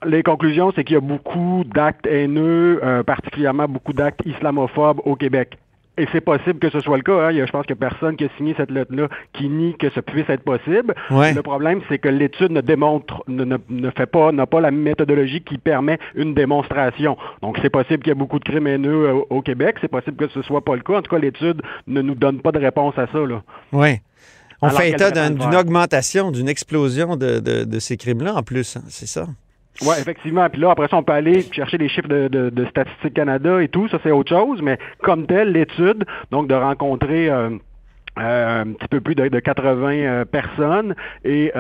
les 0.05 0.23
conclusions, 0.23 0.71
c'est 0.75 0.83
qu'il 0.83 0.95
y 0.95 0.97
a 0.97 1.01
beaucoup 1.01 1.63
d'actes 1.73 2.05
haineux, 2.07 2.79
euh, 2.83 3.03
particulièrement 3.03 3.67
beaucoup 3.67 3.93
d'actes 3.93 4.21
islamophobes 4.25 4.99
au 5.05 5.15
Québec. 5.15 5.57
Et 5.97 6.07
c'est 6.11 6.21
possible 6.21 6.57
que 6.57 6.71
ce 6.71 6.79
soit 6.79 6.97
le 6.97 7.03
cas. 7.03 7.27
Hein. 7.27 7.45
je 7.45 7.51
pense 7.51 7.67
qu'il 7.67 7.75
n'y 7.79 7.85
a 7.85 7.89
personne 7.89 8.15
qui 8.15 8.25
a 8.25 8.29
signé 8.37 8.55
cette 8.57 8.71
lettre-là 8.71 9.09
qui 9.33 9.47
nie 9.47 9.77
que 9.77 9.91
ça 9.91 10.01
puisse 10.01 10.27
être 10.27 10.43
possible. 10.43 10.95
Le 11.09 11.41
problème, 11.41 11.81
c'est 11.87 11.99
que 11.99 12.09
l'étude 12.09 12.51
ne 12.51 12.61
démontre, 12.61 13.23
ne, 13.27 13.89
fait 13.91 14.07
pas, 14.07 14.31
n'a 14.31 14.47
pas 14.47 14.59
la 14.59 14.71
méthodologie 14.71 15.41
qui 15.41 15.59
permet 15.59 15.99
une 16.15 16.33
démonstration. 16.33 17.15
Donc, 17.41 17.59
c'est 17.61 17.69
possible 17.69 17.99
qu'il 17.99 18.09
y 18.09 18.11
ait 18.11 18.15
beaucoup 18.15 18.39
de 18.39 18.43
crimes 18.43 18.67
haineux 18.67 19.07
euh, 19.07 19.21
au, 19.29 19.41
Québec. 19.41 19.75
C'est 19.81 19.87
possible 19.87 20.17
que 20.17 20.27
ce 20.33 20.41
soit 20.41 20.63
pas 20.63 20.75
le 20.75 20.81
cas. 20.81 20.97
En 20.97 21.01
tout 21.01 21.11
cas, 21.11 21.19
l'étude 21.19 21.61
ne 21.85 22.01
nous 22.01 22.15
donne 22.15 22.41
pas 22.41 22.51
de 22.51 22.59
réponse 22.59 22.97
à 22.97 23.05
ça. 23.07 23.19
Oui. 23.71 23.99
On 24.61 24.69
fait 24.69 24.91
état 24.91 25.11
d'une 25.11 25.55
augmentation, 25.55 26.31
d'une 26.31 26.49
explosion 26.49 27.17
de, 27.17 27.79
ces 27.79 27.97
crimes-là 27.97 28.35
en 28.35 28.41
plus. 28.41 28.77
Hein. 28.77 28.83
c'est 28.87 29.07
ça? 29.07 29.27
Oui, 29.81 29.95
effectivement. 29.99 30.47
Puis 30.49 30.61
là, 30.61 30.71
après 30.71 30.87
ça, 30.87 30.97
on 30.97 31.03
peut 31.03 31.13
aller 31.13 31.41
chercher 31.51 31.77
les 31.77 31.89
chiffres 31.89 32.07
de, 32.07 32.27
de, 32.27 32.65
Statistique 32.65 33.15
Canada 33.15 33.61
et 33.61 33.67
tout. 33.67 33.87
Ça, 33.89 33.99
c'est 34.03 34.11
autre 34.11 34.29
chose. 34.29 34.61
Mais 34.61 34.77
comme 35.01 35.25
tel, 35.25 35.51
l'étude, 35.51 36.05
donc 36.31 36.47
de 36.47 36.55
rencontrer... 36.55 37.29
Euh, 37.29 37.49
euh, 38.19 38.61
un 38.61 38.73
petit 38.73 38.87
peu 38.89 39.01
plus 39.01 39.15
de, 39.15 39.39
80 39.39 39.91
euh, 39.91 40.23
personnes 40.23 40.93
et 41.25 41.51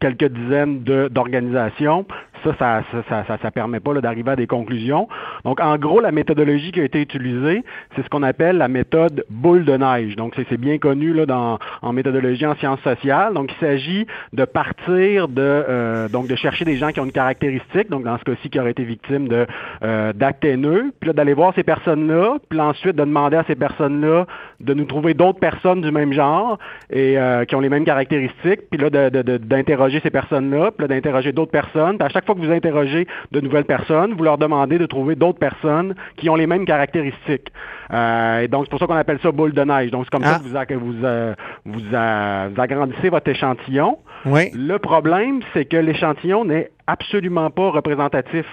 quelques 0.00 0.28
dizaines 0.30 0.82
d'organisations 0.82 2.04
ça, 2.44 2.54
ça, 2.58 3.24
ça, 3.26 3.38
ça, 3.40 3.50
permet 3.50 3.80
pas 3.80 3.94
d'arriver 4.00 4.32
à 4.32 4.36
des 4.36 4.46
conclusions. 4.46 5.08
Donc, 5.44 5.60
en 5.60 5.76
gros, 5.76 6.00
la 6.00 6.12
méthodologie 6.12 6.72
qui 6.72 6.80
a 6.80 6.84
été 6.84 7.00
utilisée, 7.00 7.62
c'est 7.94 8.02
ce 8.02 8.08
qu'on 8.08 8.22
appelle 8.22 8.56
la 8.58 8.68
méthode 8.68 9.24
boule 9.30 9.64
de 9.64 9.76
neige. 9.76 10.16
Donc, 10.16 10.34
c'est 10.36 10.60
bien 10.60 10.78
connu 10.78 11.12
là, 11.12 11.26
dans, 11.26 11.58
en 11.82 11.92
méthodologie 11.92 12.46
en 12.46 12.56
sciences 12.56 12.80
sociales. 12.80 13.34
Donc, 13.34 13.52
il 13.52 13.58
s'agit 13.58 14.06
de 14.32 14.44
partir 14.44 15.28
de, 15.28 15.40
euh, 15.40 16.08
donc, 16.08 16.28
de 16.28 16.36
chercher 16.36 16.64
des 16.64 16.76
gens 16.76 16.90
qui 16.90 17.00
ont 17.00 17.04
une 17.04 17.12
caractéristique, 17.12 17.90
donc 17.90 18.04
dans 18.04 18.18
ce 18.18 18.24
cas-ci, 18.24 18.50
qui 18.50 18.58
auraient 18.58 18.70
été 18.70 18.84
victimes 18.84 19.28
de 19.28 19.46
euh, 19.82 20.12
d'actes 20.12 20.44
haineux, 20.44 20.92
puis 21.00 21.12
d'aller 21.12 21.34
voir 21.34 21.54
ces 21.54 21.62
personnes-là, 21.62 22.36
puis 22.48 22.60
ensuite 22.60 22.96
de 22.96 23.04
demander 23.04 23.36
à 23.36 23.44
ces 23.44 23.54
personnes-là 23.54 24.26
de 24.60 24.74
nous 24.74 24.84
trouver 24.84 25.14
d'autres 25.14 25.40
personnes 25.40 25.80
du 25.80 25.90
même 25.90 26.12
genre 26.12 26.58
et 26.90 27.18
euh, 27.18 27.44
qui 27.44 27.54
ont 27.56 27.60
les 27.60 27.68
mêmes 27.68 27.84
caractéristiques, 27.84 28.70
puis 28.70 28.80
là, 28.80 28.90
d'interroger 28.90 30.00
ces 30.02 30.10
personnes-là, 30.10 30.70
puis 30.76 30.86
d'interroger 30.86 31.32
d'autres 31.32 31.50
personnes. 31.50 31.96
À 32.00 32.08
chaque 32.08 32.24
que 32.34 32.40
vous 32.40 32.52
interrogez 32.52 33.06
de 33.30 33.40
nouvelles 33.40 33.64
personnes, 33.64 34.14
vous 34.14 34.24
leur 34.24 34.38
demandez 34.38 34.78
de 34.78 34.86
trouver 34.86 35.14
d'autres 35.14 35.38
personnes 35.38 35.94
qui 36.16 36.30
ont 36.30 36.36
les 36.36 36.46
mêmes 36.46 36.64
caractéristiques. 36.64 37.52
Euh, 37.92 38.40
et 38.40 38.48
donc, 38.48 38.64
c'est 38.64 38.70
pour 38.70 38.78
ça 38.78 38.86
qu'on 38.86 38.94
appelle 38.94 39.18
ça 39.22 39.32
boule 39.32 39.52
de 39.52 39.62
neige. 39.62 39.90
Donc, 39.90 40.04
c'est 40.04 40.10
comme 40.10 40.24
ça 40.24 40.40
ah. 40.54 40.66
que 40.66 40.74
vous, 40.74 41.04
euh, 41.04 41.34
vous, 41.64 41.80
vous, 41.80 42.60
agrandissez 42.60 43.08
votre 43.08 43.28
échantillon. 43.28 43.98
Oui. 44.24 44.50
Le 44.54 44.78
problème, 44.78 45.40
c'est 45.52 45.64
que 45.64 45.76
l'échantillon 45.76 46.44
n'est 46.44 46.70
absolument 46.86 47.50
pas 47.50 47.70
représentatif. 47.70 48.46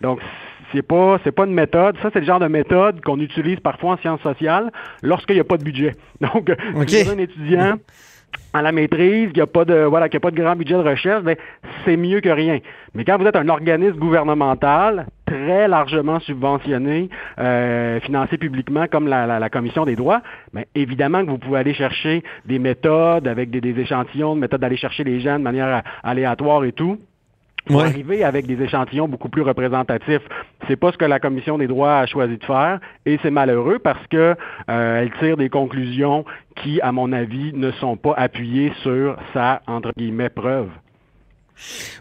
Donc, 0.00 0.20
c'est 0.72 0.82
pas 0.82 1.18
c'est 1.24 1.32
pas 1.32 1.44
une 1.44 1.54
méthode. 1.54 1.96
Ça, 2.02 2.10
c'est 2.12 2.20
le 2.20 2.26
genre 2.26 2.40
de 2.40 2.48
méthode 2.48 3.00
qu'on 3.02 3.20
utilise 3.20 3.60
parfois 3.60 3.92
en 3.92 3.96
sciences 3.98 4.22
sociales 4.22 4.70
lorsqu'il 5.02 5.36
n'y 5.36 5.40
a 5.40 5.44
pas 5.44 5.56
de 5.56 5.64
budget. 5.64 5.94
Donc, 6.20 6.52
si 6.88 7.04
vous 7.04 7.10
un 7.10 7.18
étudiant 7.18 7.76
à 8.52 8.62
la 8.62 8.72
maîtrise, 8.72 9.28
qu'il 9.28 9.36
n'y 9.36 9.42
a 9.42 9.46
pas 9.46 9.64
de 9.64 9.84
voilà, 9.84 10.08
qu'il 10.08 10.18
a 10.18 10.20
pas 10.20 10.30
de 10.30 10.40
grand 10.40 10.56
budget 10.56 10.74
de 10.74 10.80
recherche, 10.80 11.22
ben, 11.22 11.36
c'est 11.84 11.96
mieux 11.96 12.20
que 12.20 12.28
rien. 12.28 12.58
Mais 12.94 13.04
quand 13.04 13.18
vous 13.18 13.26
êtes 13.26 13.36
un 13.36 13.48
organisme 13.48 13.96
gouvernemental 13.96 15.06
très 15.26 15.68
largement 15.68 16.20
subventionné, 16.20 17.08
euh, 17.38 18.00
financé 18.00 18.36
publiquement 18.36 18.86
comme 18.86 19.08
la, 19.08 19.48
Commission 19.48 19.84
des 19.84 19.96
droits, 19.96 20.22
bien, 20.52 20.64
évidemment 20.74 21.24
que 21.24 21.30
vous 21.30 21.38
pouvez 21.38 21.60
aller 21.60 21.74
chercher 21.74 22.22
des 22.44 22.58
méthodes 22.58 23.26
avec 23.26 23.50
des, 23.50 23.60
des 23.60 23.78
échantillons, 23.80 24.34
des 24.34 24.40
méthodes 24.42 24.60
d'aller 24.60 24.76
chercher 24.76 25.04
les 25.04 25.20
gens 25.20 25.38
de 25.38 25.44
manière 25.44 25.82
aléatoire 26.02 26.64
et 26.64 26.72
tout 26.72 26.98
pour 27.66 27.82
arriver 27.82 28.24
avec 28.24 28.46
des 28.46 28.60
échantillons 28.62 29.08
beaucoup 29.08 29.28
plus 29.28 29.42
représentatifs. 29.42 30.22
C'est 30.66 30.76
pas 30.76 30.92
ce 30.92 30.98
que 30.98 31.04
la 31.04 31.20
commission 31.20 31.58
des 31.58 31.66
droits 31.66 31.98
a 31.98 32.06
choisi 32.06 32.36
de 32.36 32.44
faire 32.44 32.80
et 33.06 33.18
c'est 33.22 33.30
malheureux 33.30 33.78
parce 33.78 34.06
que 34.08 34.34
euh, 34.70 35.00
elle 35.00 35.12
tire 35.20 35.36
des 35.36 35.48
conclusions 35.48 36.24
qui, 36.56 36.80
à 36.80 36.92
mon 36.92 37.12
avis, 37.12 37.52
ne 37.54 37.70
sont 37.72 37.96
pas 37.96 38.14
appuyées 38.16 38.72
sur 38.82 39.16
sa 39.32 39.62
entre 39.66 39.92
guillemets 39.96 40.28
preuve. 40.28 40.68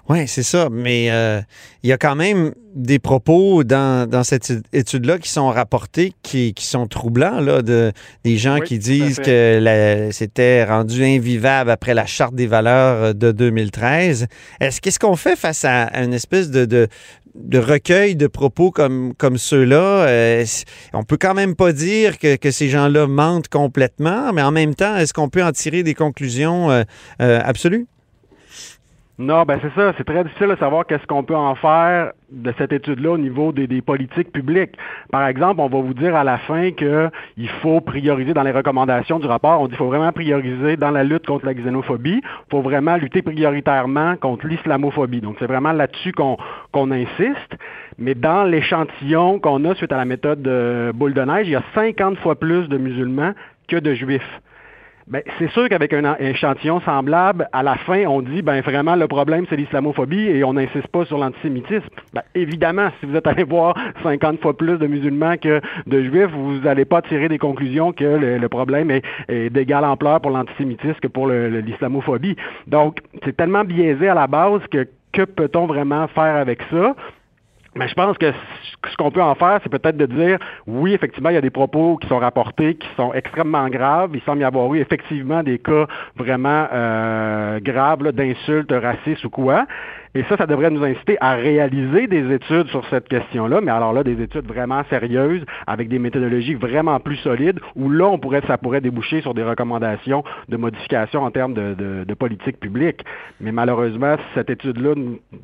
Oui, 0.09 0.27
c'est 0.27 0.43
ça. 0.43 0.69
Mais 0.71 1.09
euh, 1.11 1.41
il 1.83 1.89
y 1.89 1.93
a 1.93 1.97
quand 1.97 2.15
même 2.15 2.53
des 2.75 2.99
propos 2.99 3.63
dans, 3.63 4.09
dans 4.09 4.23
cette 4.23 4.51
étude-là 4.71 5.17
qui 5.19 5.29
sont 5.29 5.49
rapportés, 5.49 6.13
qui, 6.23 6.53
qui, 6.53 6.65
sont 6.65 6.87
troublants, 6.87 7.41
là, 7.41 7.61
de, 7.61 7.91
des 8.23 8.37
gens 8.37 8.59
Oui, 8.59 8.67
qui 8.67 8.79
disent 8.79 9.19
que 9.19 10.09
c'était 10.11 10.63
rendu 10.63 11.03
invivable 11.03 11.69
après 11.69 11.93
la 11.93 12.05
Charte 12.05 12.33
des 12.33 12.47
valeurs 12.47 13.13
de 13.13 13.31
2013. 13.31 14.27
Est-ce 14.59 14.81
qu'est-ce 14.81 14.99
qu'on 14.99 15.15
fait 15.15 15.35
face 15.35 15.65
à, 15.65 15.83
à 15.83 16.03
une 16.03 16.13
espèce 16.13 16.49
de, 16.49 16.65
de, 16.65 16.87
de 17.35 17.59
recueil 17.59 18.15
de 18.15 18.27
propos 18.27 18.71
comme, 18.71 19.13
comme 19.17 19.37
ceux-là? 19.37 20.07
Euh, 20.07 20.45
on 20.93 21.03
peut 21.03 21.17
quand 21.19 21.33
même 21.33 21.55
pas 21.55 21.73
dire 21.73 22.17
que, 22.17 22.35
que 22.35 22.51
ces 22.51 22.69
gens-là 22.69 23.07
mentent 23.07 23.49
complètement, 23.49 24.33
mais 24.33 24.41
en 24.41 24.51
même 24.51 24.75
temps, 24.75 24.95
est-ce 24.97 25.13
qu'on 25.13 25.29
peut 25.29 25.43
en 25.43 25.51
tirer 25.51 25.83
des 25.83 25.93
conclusions 25.93 26.71
euh, 26.71 26.83
euh, 27.21 27.41
absolues? 27.43 27.87
Non, 29.19 29.43
ben 29.43 29.59
c'est 29.61 29.73
ça. 29.75 29.93
C'est 29.97 30.03
très 30.03 30.23
difficile 30.23 30.47
de 30.47 30.55
savoir 30.55 30.85
qu'est-ce 30.85 31.05
qu'on 31.05 31.23
peut 31.23 31.35
en 31.35 31.53
faire 31.55 32.13
de 32.31 32.53
cette 32.57 32.71
étude-là 32.71 33.11
au 33.11 33.17
niveau 33.17 33.51
des, 33.51 33.81
politiques 33.81 34.31
publiques. 34.31 34.75
Par 35.11 35.27
exemple, 35.27 35.59
on 35.59 35.67
va 35.67 35.79
vous 35.79 35.93
dire 35.93 36.15
à 36.15 36.23
la 36.23 36.37
fin 36.39 36.71
qu'il 36.71 37.49
faut 37.61 37.81
prioriser 37.81 38.33
dans 38.33 38.43
les 38.43 38.51
recommandations 38.51 39.19
du 39.19 39.27
rapport. 39.27 39.61
On 39.61 39.65
dit 39.65 39.71
qu'il 39.71 39.77
faut 39.77 39.87
vraiment 39.87 40.11
prioriser 40.11 40.77
dans 40.77 40.91
la 40.91 41.03
lutte 41.03 41.27
contre 41.27 41.45
la 41.45 41.53
xénophobie. 41.53 42.21
Il 42.23 42.49
faut 42.49 42.61
vraiment 42.61 42.95
lutter 42.95 43.21
prioritairement 43.21 44.15
contre 44.15 44.47
l'islamophobie. 44.47 45.21
Donc, 45.21 45.35
c'est 45.39 45.47
vraiment 45.47 45.73
là-dessus 45.73 46.13
qu'on 46.13 46.91
insiste. 46.91 47.57
Mais 47.99 48.15
dans 48.15 48.45
l'échantillon 48.45 49.39
qu'on 49.39 49.65
a 49.65 49.75
suite 49.75 49.91
à 49.91 49.97
la 49.97 50.05
méthode 50.05 50.41
de 50.41 50.91
boule 50.95 51.13
de 51.13 51.21
neige, 51.21 51.47
il 51.47 51.51
y 51.51 51.55
a 51.55 51.63
50 51.75 52.17
fois 52.19 52.35
plus 52.35 52.67
de 52.69 52.77
musulmans 52.77 53.33
que 53.67 53.75
de 53.75 53.93
juifs. 53.93 54.41
Ben, 55.07 55.21
c'est 55.39 55.49
sûr 55.51 55.67
qu'avec 55.69 55.93
un 55.93 56.15
échantillon 56.15 56.79
semblable, 56.81 57.47
à 57.51 57.63
la 57.63 57.75
fin, 57.75 58.05
on 58.05 58.21
dit 58.21 58.41
ben 58.41 58.61
vraiment 58.61 58.95
le 58.95 59.07
problème 59.07 59.45
c'est 59.49 59.55
l'islamophobie 59.55 60.27
et 60.27 60.43
on 60.43 60.53
n'insiste 60.53 60.87
pas 60.87 61.05
sur 61.05 61.17
l'antisémitisme. 61.17 61.87
Ben, 62.13 62.21
évidemment, 62.35 62.89
si 62.99 63.05
vous 63.05 63.15
êtes 63.15 63.27
allé 63.27 63.43
voir 63.43 63.75
50 64.03 64.39
fois 64.41 64.55
plus 64.55 64.77
de 64.77 64.87
musulmans 64.87 65.37
que 65.37 65.61
de 65.87 66.03
juifs, 66.03 66.31
vous 66.31 66.59
n'allez 66.59 66.85
pas 66.85 67.01
tirer 67.01 67.29
des 67.29 67.37
conclusions 67.37 67.91
que 67.93 68.03
le, 68.03 68.49
problème 68.49 68.91
est, 68.91 69.03
est 69.27 69.49
d'égale 69.49 69.85
ampleur 69.85 70.21
pour 70.21 70.31
l'antisémitisme 70.31 70.99
que 71.01 71.07
pour 71.07 71.27
l'islamophobie. 71.27 72.35
Donc, 72.67 72.99
c'est 73.23 73.35
tellement 73.35 73.63
biaisé 73.63 74.09
à 74.09 74.13
la 74.13 74.27
base 74.27 74.61
que 74.71 74.87
que 75.11 75.23
peut-on 75.23 75.65
vraiment 75.65 76.07
faire 76.07 76.35
avec 76.35 76.61
ça? 76.71 76.95
Mais 77.75 77.87
je 77.87 77.93
pense 77.93 78.17
que 78.17 78.33
ce 78.89 78.97
qu'on 78.97 79.11
peut 79.11 79.21
en 79.21 79.33
faire, 79.35 79.59
c'est 79.63 79.69
peut-être 79.69 79.95
de 79.95 80.05
dire, 80.05 80.39
oui, 80.67 80.93
effectivement, 80.93 81.29
il 81.29 81.35
y 81.35 81.37
a 81.37 81.41
des 81.41 81.49
propos 81.49 81.97
qui 81.97 82.07
sont 82.09 82.19
rapportés, 82.19 82.75
qui 82.75 82.87
sont 82.97 83.13
extrêmement 83.13 83.69
graves. 83.69 84.11
Il 84.13 84.21
semble 84.21 84.41
y 84.41 84.43
avoir 84.43 84.73
eu 84.73 84.79
effectivement 84.79 85.41
des 85.41 85.57
cas 85.57 85.87
vraiment 86.17 86.67
euh, 86.73 87.59
graves 87.61 88.11
d'insultes 88.11 88.73
racistes 88.73 89.23
ou 89.23 89.29
quoi. 89.29 89.65
Et 90.13 90.23
ça, 90.23 90.35
ça 90.35 90.45
devrait 90.45 90.69
nous 90.69 90.83
inciter 90.83 91.17
à 91.21 91.35
réaliser 91.35 92.07
des 92.07 92.33
études 92.33 92.67
sur 92.67 92.85
cette 92.89 93.07
question-là, 93.07 93.61
mais 93.61 93.71
alors 93.71 93.93
là, 93.93 94.03
des 94.03 94.21
études 94.21 94.45
vraiment 94.45 94.83
sérieuses, 94.89 95.45
avec 95.67 95.87
des 95.87 95.99
méthodologies 95.99 96.53
vraiment 96.53 96.99
plus 96.99 97.15
solides, 97.17 97.61
où 97.77 97.89
là, 97.89 98.07
on 98.07 98.17
pourrait, 98.17 98.41
ça 98.45 98.57
pourrait 98.57 98.81
déboucher 98.81 99.21
sur 99.21 99.33
des 99.33 99.43
recommandations 99.43 100.23
de 100.49 100.57
modification 100.57 101.23
en 101.23 101.31
termes 101.31 101.53
de, 101.53 101.75
de, 101.75 102.03
de 102.03 102.13
politique 102.13 102.59
publique. 102.59 103.05
Mais 103.39 103.53
malheureusement, 103.53 104.17
cette 104.35 104.49
étude-là 104.49 104.95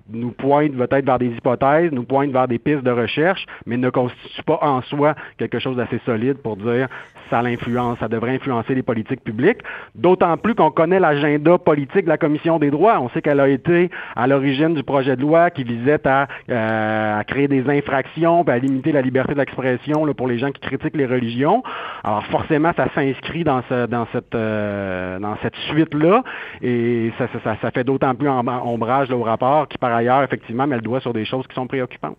nous, 0.10 0.32
pointe 0.32 0.74
peut-être 0.74 1.06
vers 1.06 1.20
des 1.20 1.28
hypothèses, 1.30 1.92
nous 1.94 2.04
pointe 2.04 2.32
vers 2.32 2.50
des 2.50 2.60
pistes 2.60 2.84
de 2.84 2.92
recherche, 2.92 3.46
mais 3.66 3.78
ne 3.78 3.90
constitue 3.90 4.44
pas 4.44 4.60
en 4.62 4.82
soi 4.82 5.16
quelque 5.38 5.60
chose 5.60 5.78
d'assez 5.78 6.02
solide 6.06 6.40
pour 6.40 6.58
dire 6.58 6.90
ça 7.30 7.42
l'influence, 7.42 8.00
ça 8.00 8.08
devrait 8.08 8.36
influencer 8.36 8.74
les 8.74 8.84
politiques 8.84 9.22
publiques. 9.22 9.60
D'autant 9.96 10.38
plus 10.38 10.56
qu'on 10.56 10.72
connaît 10.72 11.00
l'agenda 11.00 11.58
politique 11.58 12.06
de 12.06 12.10
la 12.10 12.18
Commission 12.18 12.58
des 12.58 12.72
droits. 12.72 13.00
On 13.02 13.10
sait 13.10 13.22
qu'elle 13.22 13.42
a 13.42 13.50
été 13.50 13.90
à 14.16 14.28
l'origine 14.28 14.57
du 14.76 14.84
projet 14.84 15.16
de 15.16 15.22
loi 15.22 15.50
qui 15.52 15.64
visait 15.64 16.06
à, 16.08 16.28
euh, 16.50 17.20
à 17.20 17.24
créer 17.24 17.48
des 17.48 17.70
infractions, 17.70 18.44
puis 18.44 18.54
à 18.54 18.58
limiter 18.60 18.92
la 18.92 19.02
liberté 19.02 19.36
d'expression 19.36 20.06
pour 20.14 20.28
les 20.28 20.40
gens 20.40 20.52
qui 20.52 20.62
critiquent 20.62 20.96
les 20.98 21.06
religions. 21.06 21.64
Alors 22.04 22.26
forcément, 22.28 22.72
ça 22.76 22.88
s'inscrit 22.96 23.44
dans, 23.44 23.62
euh, 23.72 25.20
cette 25.42 25.56
suite-là, 25.70 26.24
et 26.62 27.12
ça, 27.18 27.72
fait 27.72 27.84
d'autant 27.84 28.16
plus 28.16 28.30
om- 28.30 28.48
ombrage 28.48 29.12
au 29.12 29.22
rapport 29.24 29.68
qui, 29.68 29.78
par 29.78 29.94
ailleurs, 29.94 30.24
effectivement, 30.24 30.66
met 30.68 30.76
le 30.78 30.82
doigt 30.82 31.00
sur 31.00 31.14
des 31.14 31.26
choses 31.26 31.46
qui 31.48 31.56
sont 31.56 31.68
préoccupantes. 31.68 32.18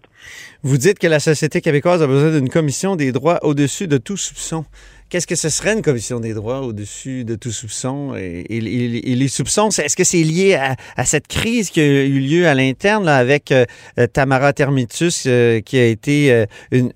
Vous 0.62 0.77
dites 0.77 0.98
que 0.98 1.07
la 1.07 1.20
société 1.20 1.61
québécoise 1.61 2.03
a 2.03 2.07
besoin 2.07 2.38
d'une 2.38 2.48
commission 2.48 2.96
des 2.96 3.12
droits 3.12 3.38
au-dessus 3.42 3.88
de 3.88 3.98
tout 3.98 4.16
soupçon. 4.16 4.64
Qu'est-ce 5.11 5.27
que 5.27 5.37
ce 5.37 5.49
serait 5.49 5.73
une 5.73 5.81
commission 5.81 6.21
des 6.21 6.35
droits 6.35 6.61
au-dessus 6.61 7.25
de 7.25 7.35
tout 7.35 7.51
soupçon? 7.51 8.14
Et, 8.14 8.44
les 8.61 9.29
soupçons, 9.29 9.68
est-ce 9.68 9.97
que 9.97 10.05
c'est 10.05 10.23
lié 10.23 10.59
à, 10.97 11.05
cette 11.05 11.29
crise 11.29 11.71
qui 11.71 11.81
a 11.81 12.05
eu 12.05 12.21
lieu 12.21 12.47
à 12.47 12.55
l'interne 12.55 13.07
là, 13.07 13.16
avec 13.16 13.51
euh, 13.51 13.64
euh, 13.99 14.07
Tamara 14.07 14.53
Termitus, 14.53 15.25
euh, 15.27 15.61
qui 15.61 15.79
a 15.79 15.87
été 15.87 16.44
une, 16.73 16.90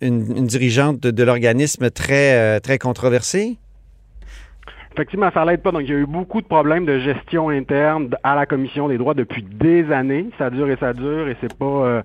dirigeante 0.47 1.01
de, 1.01 1.25
l'organisme 1.25 1.89
très, 1.89 2.61
très 2.61 2.77
controversée? 2.77 3.57
Effectivement, 4.93 5.31
ça 5.33 5.47
l'aide 5.47 5.63
pas. 5.63 5.73
Donc, 5.73 5.83
il 5.85 5.89
y 5.89 5.95
a 5.95 5.99
eu 5.99 6.07
beaucoup 6.07 6.43
de 6.43 6.47
problèmes 6.47 6.85
de 6.85 6.99
gestion 6.99 7.49
interne 7.49 8.11
à 8.23 8.35
la 8.35 8.45
Commission 8.45 8.89
des 8.89 8.99
droits 8.99 9.15
depuis 9.15 9.43
des 9.43 9.91
années. 9.91 10.27
Ça 10.37 10.51
dure 10.51 10.69
et 10.69 10.77
ça 10.77 10.93
dure 10.93 11.29
et 11.29 11.37
c'est 11.41 11.57
pas 11.57 12.03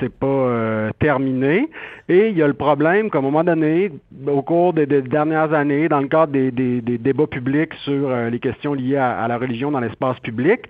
c'est 0.00 0.12
pas 0.12 0.26
euh, 0.26 0.90
terminé. 0.98 1.68
Et 2.08 2.28
il 2.30 2.36
y 2.36 2.42
a 2.42 2.46
le 2.48 2.54
problème 2.54 3.08
qu'à 3.10 3.18
un 3.18 3.22
moment 3.22 3.44
donné, 3.44 3.92
au 4.26 4.42
cours 4.42 4.72
des, 4.72 4.86
dernières 4.86 5.52
années, 5.52 5.88
dans 5.88 6.00
le 6.00 6.08
cadre 6.08 6.32
des, 6.32 6.50
des- 6.50 6.80
des 6.80 6.98
débats 6.98 7.26
publics 7.28 7.72
sur 7.84 8.10
euh, 8.10 8.30
les 8.30 8.40
questions 8.40 8.74
liées 8.74 8.96
à, 8.96 9.28
la 9.28 9.38
religion 9.38 9.70
dans 9.70 9.78
l'espace 9.80 10.18
public, 10.20 10.60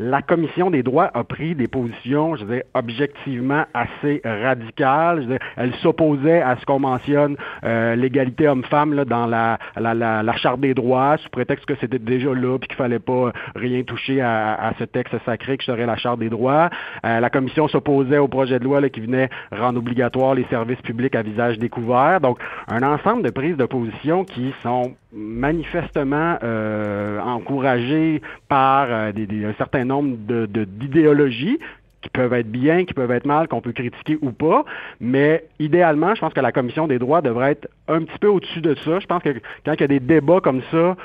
la 0.00 0.22
Commission 0.22 0.70
des 0.70 0.82
droits 0.84 1.10
a 1.12 1.24
pris 1.24 1.54
des 1.56 1.66
positions, 1.66 2.36
je 2.36 2.44
dirais, 2.44 2.64
objectivement 2.74 3.64
assez 3.74 4.20
radicales. 4.24 5.22
Je 5.22 5.26
dire, 5.26 5.38
elle 5.56 5.74
s'opposait 5.76 6.40
à 6.40 6.56
ce 6.56 6.64
qu'on 6.66 6.78
mentionne 6.78 7.36
euh, 7.64 7.96
l'égalité 7.96 8.46
homme-femme 8.48 9.04
dans 9.04 9.26
la, 9.26 9.58
la, 9.76 9.94
la, 9.94 10.22
la 10.22 10.36
Charte 10.36 10.60
des 10.60 10.72
droits, 10.74 11.16
sous 11.18 11.28
prétexte 11.30 11.66
que 11.66 11.74
c'était 11.80 11.98
déjà 11.98 12.32
là 12.32 12.58
puis 12.58 12.68
qu'il 12.68 12.76
fallait 12.76 13.00
pas 13.00 13.32
rien 13.56 13.82
toucher 13.82 14.20
à, 14.20 14.54
à 14.54 14.72
ce 14.78 14.84
texte 14.84 15.14
sacré 15.26 15.56
que 15.58 15.64
serait 15.64 15.86
la 15.86 15.96
Charte 15.96 16.20
des 16.20 16.28
droits. 16.30 16.70
Euh, 17.04 17.18
la 17.20 17.30
Commission 17.30 17.66
s'opposait 17.66 18.18
au 18.18 18.28
projet 18.28 18.58
de 18.60 18.64
loi 18.64 18.77
qui 18.86 19.00
venait 19.00 19.28
rendre 19.50 19.78
obligatoire 19.78 20.34
les 20.34 20.44
services 20.44 20.80
publics 20.80 21.14
à 21.14 21.22
visage 21.22 21.58
découvert. 21.58 22.20
Donc, 22.20 22.38
un 22.68 22.82
ensemble 22.82 23.22
de 23.22 23.30
prises 23.30 23.56
de 23.56 23.64
position 23.64 24.24
qui 24.24 24.54
sont 24.62 24.94
manifestement 25.12 26.38
euh, 26.42 27.20
encouragées 27.20 28.22
par 28.48 28.86
euh, 28.90 29.12
un 29.12 29.54
certain 29.54 29.84
nombre 29.84 30.16
d'idéologies 30.46 31.58
qui 32.02 32.10
peuvent 32.10 32.32
être 32.32 32.50
bien, 32.50 32.84
qui 32.84 32.94
peuvent 32.94 33.10
être 33.10 33.26
mal, 33.26 33.48
qu'on 33.48 33.60
peut 33.60 33.72
critiquer 33.72 34.18
ou 34.22 34.30
pas. 34.30 34.64
Mais 35.00 35.44
idéalement, 35.58 36.14
je 36.14 36.20
pense 36.20 36.32
que 36.32 36.40
la 36.40 36.52
Commission 36.52 36.86
des 36.86 36.98
droits 36.98 37.22
devrait 37.22 37.52
être 37.52 37.68
un 37.88 38.02
petit 38.02 38.18
peu 38.18 38.28
au-dessus 38.28 38.60
de 38.60 38.74
ça. 38.84 39.00
Je 39.00 39.06
pense 39.06 39.22
que 39.22 39.30
quand 39.64 39.72
il 39.74 39.80
y 39.80 39.84
a 39.84 39.88
des 39.88 40.00
débats 40.00 40.40
comme 40.40 40.62
ça, 40.70 40.96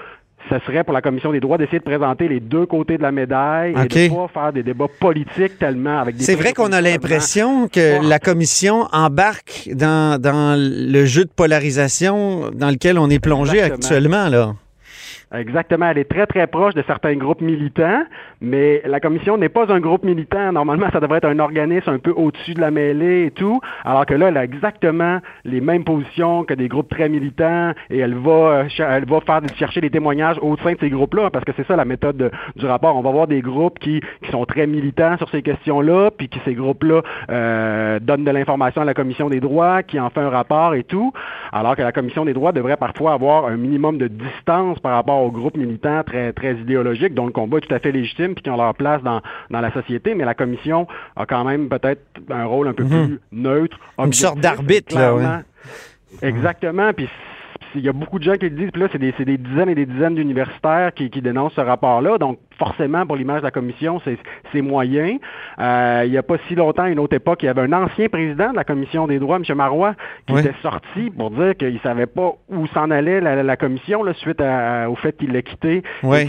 ce 0.50 0.60
serait 0.66 0.84
pour 0.84 0.94
la 0.94 1.02
Commission 1.02 1.32
des 1.32 1.40
droits 1.40 1.58
d'essayer 1.58 1.80
de 1.80 1.84
présenter 1.84 2.28
les 2.28 2.40
deux 2.40 2.66
côtés 2.66 2.98
de 2.98 3.02
la 3.02 3.12
médaille 3.12 3.74
OK. 3.76 3.96
et 3.96 4.10
de 4.10 4.14
pas 4.16 4.28
faire 4.28 4.54
des 4.54 4.64
débats 4.64 4.88
politiques 5.00 5.58
tellement 5.60 6.00
avec 6.00 6.18
des 6.18 6.24
C'est 6.24 6.36
vrai 6.36 6.54
qu'on 6.54 6.72
a 6.72 6.82
l'impression 6.82 7.68
que 7.68 8.08
la 8.08 8.20
commission 8.20 8.88
embarque 8.92 9.70
dans, 9.74 10.20
dans 10.20 10.56
le 10.58 11.06
jeu 11.06 11.26
de 11.26 11.32
polarisation 11.36 12.52
dans 12.54 12.70
lequel 12.70 12.98
on 13.00 13.10
est 13.10 13.20
plongé 13.20 13.58
Exactement. 13.58 13.78
actuellement. 13.78 14.30
Là. 14.30 14.54
Exactement. 15.34 15.88
Elle 15.90 15.98
est 15.98 16.10
très, 16.10 16.28
très 16.28 16.46
proche 16.46 16.76
de 16.76 16.84
certains 16.86 17.16
groupes 17.16 17.42
militants, 17.42 18.04
mais 18.40 18.84
la 18.86 19.00
commission 19.00 19.36
n'est 19.36 19.50
pas 19.50 19.72
un 19.74 19.80
groupe 19.80 20.04
militant. 20.04 20.52
Normalement, 20.52 20.88
ça 20.94 21.00
devrait 21.00 21.18
être 21.18 21.28
un 21.28 21.40
organisme 21.40 21.90
un 21.90 21.98
peu 21.98 22.12
au-dessus 22.12 22.54
de 22.54 22.62
la 22.62 22.70
mêlée 22.70 23.26
et 23.26 23.32
tout, 23.32 23.60
alors 23.84 24.06
que 24.06 24.14
là, 24.14 24.28
elle 24.28 24.38
a 24.38 24.44
exactement 24.44 25.20
les 25.44 25.60
mêmes 25.60 25.84
positions 25.84 26.44
que 26.44 26.54
des 26.54 26.68
groupes 26.68 26.90
très 26.90 27.10
militants 27.10 27.72
et 27.90 27.98
elle 27.98 28.14
va, 28.14 28.32
euh, 28.32 28.64
elle 28.78 29.06
va 29.06 29.22
faire 29.22 29.42
chercher 29.56 29.82
des 29.82 29.90
témoignages 29.90 30.38
au 30.42 30.56
sein 30.58 30.74
de 30.74 30.78
ces 30.80 30.90
groupes-là, 30.92 31.32
parce 31.32 31.46
que 31.46 31.52
c'est 31.58 31.66
ça 31.66 31.76
la 31.76 31.86
méthode 31.86 32.18
de- 32.18 32.32
du 32.56 32.66
rapport. 32.68 32.96
On 32.96 33.02
va 33.02 33.10
voir 33.12 33.26
des 33.28 33.42
groupes 33.42 33.80
qui, 33.80 34.02
qui 34.24 34.32
sont 34.32 34.46
très 34.46 34.68
militants 34.68 35.18
sur 35.18 35.30
ces 35.30 35.42
questions-là, 35.42 36.12
puis 36.16 36.30
qui 36.30 36.40
ces 36.46 36.54
groupes-là 36.54 37.02
euh, 37.32 38.00
donnent 38.00 38.24
de 38.24 38.32
l'information 38.32 38.84
à 38.84 38.86
la 38.86 38.94
commission 38.94 39.30
des 39.30 39.40
droits, 39.40 39.82
qui 39.82 40.00
en 40.00 40.12
fait 40.12 40.20
un 40.22 40.30
rapport 40.30 40.76
et 40.76 40.84
tout, 40.84 41.12
alors 41.52 41.76
que 41.76 41.82
la 41.82 41.92
commission 41.92 42.24
des 42.24 42.34
droits 42.34 42.52
devrait 42.52 42.78
parfois 42.78 43.14
avoir 43.14 43.46
un 43.48 43.58
minimum 43.58 43.98
de 43.98 44.08
distance 44.08 44.80
par 44.80 44.94
rapport 44.94 45.23
aux 45.24 45.32
groupes 45.32 45.58
militants 45.58 46.04
très, 46.04 46.34
très 46.34 46.54
idéologiques, 46.56 47.14
dont 47.14 47.26
le 47.26 47.32
combat 47.32 47.58
est 47.58 47.62
tout 47.62 47.74
à 47.74 47.80
fait 47.80 47.92
légitime 47.92 48.34
puis 48.36 48.44
qui 48.44 48.50
ont 48.50 48.58
leur 48.58 48.74
place 48.76 49.02
dans, 49.04 49.22
dans 49.50 49.62
la 49.62 49.72
société, 49.72 50.16
mais 50.16 50.26
la 50.26 50.34
commission 50.34 50.88
a 51.16 51.26
quand 51.26 51.44
même 51.44 51.70
peut-être 51.70 52.02
un 52.30 52.46
rôle 52.46 52.68
un 52.68 52.74
peu 52.74 52.84
Mhm. 52.84 53.08
plus 53.08 53.20
neutre. 53.32 53.78
Une 53.98 54.14
sorte 54.14 54.40
d'arbitre, 54.40 54.96
là, 54.96 55.12
clairement. 55.14 55.42
Exactement, 56.22 56.94
puis 56.94 57.10
il 57.76 57.82
y 57.82 57.90
a 57.90 57.94
beaucoup 57.94 58.20
de 58.20 58.24
gens 58.24 58.36
qui 58.36 58.46
le 58.46 58.52
disent, 58.52 58.70
puis 58.72 58.82
là, 58.82 58.88
c'est 58.92 59.00
des, 59.00 59.12
des 59.14 59.38
dizaines 59.38 59.70
et 59.70 59.76
des 59.76 59.88
dizaines 59.88 60.14
d'universitaires 60.16 60.94
qui, 60.94 61.10
qui 61.10 61.22
dénoncent 61.22 61.54
ce 61.56 61.62
rapport-là. 61.62 62.18
Donc, 62.20 62.38
forcément 62.64 63.06
pour 63.06 63.16
l'image 63.16 63.42
de 63.42 63.46
la 63.46 63.52
commission, 63.52 64.02
c'est 64.52 64.62
moyen. 64.62 65.18
Euh, 65.60 66.04
il 66.06 66.12
n'y 66.12 66.18
a 66.18 66.24
pas 66.24 66.36
si 66.48 66.56
longtemps, 66.56 66.86
une 66.86 67.00
autre 67.00 67.16
époque, 67.16 67.44
il 67.44 67.48
y 67.48 67.50
avait 67.50 67.62
un 67.62 67.74
ancien 67.74 68.08
président 68.08 68.52
de 68.52 68.56
la 68.56 68.64
commission 68.64 69.06
des 69.08 69.20
droits, 69.20 69.38
M. 69.38 69.56
Marois, 69.56 69.96
qui 70.28 70.38
était 70.38 70.54
sorti 70.62 71.12
pour 71.18 71.32
dire 71.32 71.56
qu'il 71.58 71.80
savait 71.82 72.06
pas 72.06 72.34
où 72.50 72.68
s'en 72.68 72.90
allait 72.90 73.20
la, 73.22 73.58
commission 73.58 74.04
là, 74.04 74.14
suite 74.14 74.42
au 74.42 74.96
fait 74.96 75.18
qu'il 75.18 75.34
l'a 75.34 75.42
quitté. 75.42 75.84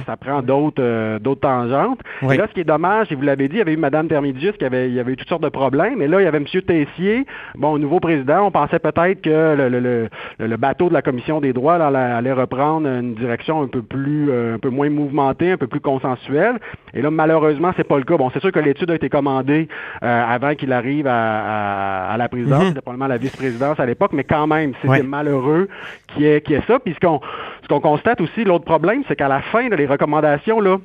Ça 0.07 0.17
prend 0.17 0.43
d'autres 0.43 0.83
euh, 0.83 1.19
d'autres 1.19 1.43
tangentes. 1.43 2.01
Et 2.23 2.37
là, 2.37 2.47
ce 2.49 2.55
qui 2.55 2.61
est 2.61 2.65
dommage, 2.65 3.11
et 3.13 3.15
vous 3.15 3.23
l'avez 3.23 3.49
dit, 3.49 3.57
il 3.57 3.59
y 3.59 3.63
avait 3.63 3.75
eu 3.75 3.77
Mme 3.77 4.09
Termidius 4.09 4.57
qui 4.57 4.65
avait, 4.65 4.89
il 4.89 4.95
y 4.95 5.01
avait 5.01 5.13
eu 5.13 5.17
toutes 5.17 5.29
sortes 5.29 5.43
de 5.43 5.49
problèmes. 5.49 6.03
Et 6.03 6.09
là, 6.09 6.21
il 6.21 6.25
y 6.25 6.27
avait 6.27 6.39
M. 6.39 6.47
Tessier, 6.47 7.27
bon, 7.55 7.79
nouveau 7.79 8.01
président. 8.01 8.47
On 8.47 8.51
pensait 8.51 8.79
peut-être 8.79 9.21
que 9.23 9.55
le, 9.57 9.69
le, 9.69 10.09
le, 10.39 10.57
bateau 10.57 10.89
de 10.89 10.95
la 10.95 11.03
commission 11.03 11.41
des 11.41 11.53
droits 11.53 11.75
allait 11.75 12.33
reprendre 12.33 12.89
une 12.89 13.15
direction 13.15 13.63
un 13.63 13.69
peu 13.69 13.83
plus, 13.83 14.31
euh, 14.31 14.55
un 14.55 14.59
peu 14.59 14.71
moins 14.71 14.91
mouvementée, 14.91 15.53
un 15.53 15.57
peu 15.57 15.67
plus 15.67 15.81
consensuelle. 15.81 16.24
Et 16.33 17.03
là, 17.03 17.11
malheureusement, 17.11 17.73
c'est 17.77 17.87
pas 17.87 17.99
le 17.99 18.05
cas. 18.05 18.17
Bon, 18.17 18.31
c'est 18.33 18.41
sûr 18.41 18.53
que 18.53 18.59
l'étude 18.59 18.91
a 18.91 18.95
été 18.95 19.09
commandée 19.09 19.69
euh, 20.03 20.25
avant 20.27 20.55
qu'il 20.55 20.73
arrive 20.73 21.07
à, 21.07 22.15
la 22.17 22.29
présidence. 22.29 22.63
Mhm. 22.63 22.69
C'était 22.69 22.81
probablement 22.81 23.09
la 23.09 23.19
vice-présidence 23.19 23.81
à 23.81 23.87
l'époque, 23.87 24.13
mais 24.13 24.25
quand 24.25 24.47
même, 24.47 24.73
c'était 24.83 25.03
malheureux 25.03 25.69
qu'il 26.09 26.23
y, 26.23 26.27
ait, 26.27 26.43
ça. 26.67 26.79
Puis 26.79 26.95
ce 26.95 27.69
qu'on 27.69 27.81
constate 27.81 28.21
aussi, 28.21 28.45
l'autre 28.45 28.65
problème, 28.65 29.03
c'est 29.09 29.17
qu'à 29.17 29.29
la 29.29 29.41
fin, 29.41 29.69
les 29.69 29.87
recommandations, 29.87 30.61
là, 30.61 30.79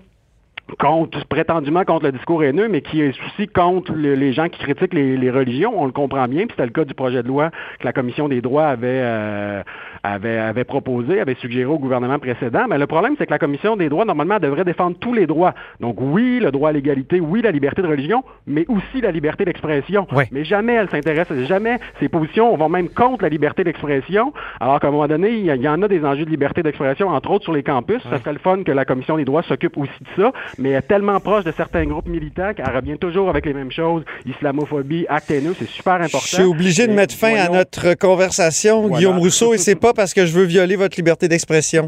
contre, 0.78 1.26
prétendument 1.26 1.84
contre 1.84 2.06
le 2.06 2.12
discours 2.12 2.44
haineux, 2.44 2.68
mais 2.68 2.82
qui 2.82 3.02
est 3.02 3.10
aussi 3.10 3.48
contre 3.48 3.94
les 3.94 4.34
gens 4.34 4.50
qui 4.50 4.60
critiquent 4.60 4.94
les, 4.94 5.30
religions. 5.30 5.74
On 5.76 5.86
le 5.86 5.92
comprend 5.92 6.28
bien, 6.28 6.48
puis 6.48 6.56
c'était 6.58 6.66
le 6.66 6.72
cas 6.72 6.86
du 6.86 6.94
projet 6.94 7.22
de 7.22 7.28
loi 7.28 7.52
que 7.80 7.86
la 7.86 7.94
Commission 7.94 8.28
des 8.28 8.42
droits 8.42 8.66
avait, 8.66 8.88
euh, 8.88 9.62
avait, 10.04 10.38
avait 10.38 10.64
proposé, 10.64 11.22
avait 11.22 11.36
suggéré 11.36 11.66
au 11.66 11.78
gouvernement 11.78 12.18
précédent. 12.18 12.66
Mais 12.68 12.78
le 12.78 12.88
problème, 12.88 13.16
c'est 13.18 13.26
que 13.26 13.32
la 13.32 13.40
Commission 13.40 13.76
des 13.76 13.90
droits, 13.90 14.06
normalement, 14.06 14.40
devrait 14.40 14.64
défendre 14.64 14.98
tous 15.00 15.14
les 15.14 15.28
droits. 15.28 15.54
Donc 15.80 15.98
oui, 16.00 16.40
le 16.40 16.52
droit 16.52 16.70
à 16.70 16.72
l'égalité, 16.72 17.20
oui, 17.20 17.42
la 17.42 17.52
liberté 17.52 17.82
de 17.82 17.88
religion, 17.88 18.24
mais 18.48 18.66
aussi 18.68 19.02
la 19.02 19.12
liberté 19.12 19.46
d'expression. 19.46 20.08
Mais 20.32 20.44
jamais 20.44 20.74
elle 20.74 20.90
s'intéresse, 20.90 21.32
jamais 21.48 21.80
ses 22.00 22.10
positions 22.10 22.56
vont 22.56 22.70
même 22.70 22.90
contre 22.90 23.24
la 23.24 23.30
liberté 23.30 23.64
d'expression, 23.64 24.34
alors 24.60 24.80
qu'à 24.80 24.88
un 24.88 24.92
moment 24.92 25.08
donné, 25.08 25.32
il 25.32 25.46
y, 25.46 25.70
en 25.70 25.82
a 25.82 25.88
des 25.88 26.04
enjeux 26.04 26.26
de 26.26 26.30
liberté 26.30 26.64
d'expression, 26.64 27.10
entre 27.10 27.32
autres 27.32 27.44
sur 27.44 27.54
les 27.54 27.64
campus. 27.64 28.02
Ça 28.10 28.18
serait 28.20 28.34
le 28.34 28.40
fun 28.40 28.64
que 28.64 28.72
la 28.72 28.86
Commission 28.86 29.18
des 29.18 29.26
droits 29.26 29.44
s'occupe 29.44 29.78
aussi 29.78 29.92
de 30.02 30.22
ça 30.22 30.32
mais 30.60 30.70
elle 30.70 30.76
est 30.78 30.82
tellement 30.84 31.20
proche 31.20 31.44
de 31.44 31.52
certains 31.52 31.86
groupes 31.86 32.08
militants 32.08 32.54
qu'elle 32.54 32.76
revient 32.76 32.98
toujours 32.98 33.30
avec 33.30 33.46
les 33.46 33.54
mêmes 33.54 33.72
choses. 33.72 34.04
Islamophobie, 34.26 35.06
acte 35.08 35.32
haineux, 35.32 35.56
c'est 35.58 35.68
super 35.70 35.94
important. 35.96 36.20
Je 36.20 36.36
suis 36.36 36.44
obligé 36.44 36.88
de 36.88 36.94
mettre 36.94 37.16
fin 37.16 37.36
à 37.36 37.50
notre 37.50 37.94
conversation, 37.96 38.90
Guillaume 38.90 39.18
Rousseau, 39.18 39.54
et 39.54 39.58
c'est 39.58 39.76
pas 39.76 39.94
parce 39.94 40.14
que 40.14 40.26
je 40.26 40.34
veux 40.34 40.44
violer 40.44 40.76
votre 40.76 40.98
liberté 40.98 41.28
d'expression. 41.28 41.88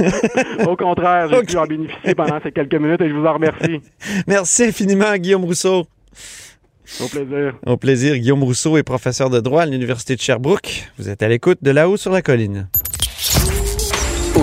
Au 0.66 0.76
contraire, 0.76 1.28
j'ai 1.30 1.42
pu 1.42 1.56
en 1.56 1.66
bénéficier 1.66 2.14
pendant 2.14 2.38
ces 2.42 2.52
quelques 2.52 2.74
minutes 2.74 3.00
et 3.00 3.08
je 3.08 3.14
vous 3.14 3.26
en 3.26 3.34
remercie. 3.34 3.80
Merci 4.26 4.64
infiniment, 4.64 5.14
Guillaume 5.16 5.44
Rousseau. 5.44 5.86
Au 7.00 7.08
plaisir. 7.08 7.54
Au 7.66 7.76
plaisir. 7.76 8.16
Guillaume 8.16 8.44
Rousseau 8.44 8.76
est 8.76 8.84
professeur 8.84 9.28
de 9.28 9.40
droit 9.40 9.62
à 9.62 9.66
l'Université 9.66 10.14
de 10.14 10.20
Sherbrooke. 10.20 10.88
Vous 10.98 11.08
êtes 11.08 11.22
à 11.22 11.28
l'écoute 11.28 11.58
de 11.62 11.70
là-haut 11.72 11.96
sur 11.96 12.12
la 12.12 12.22
colline. 12.22 12.68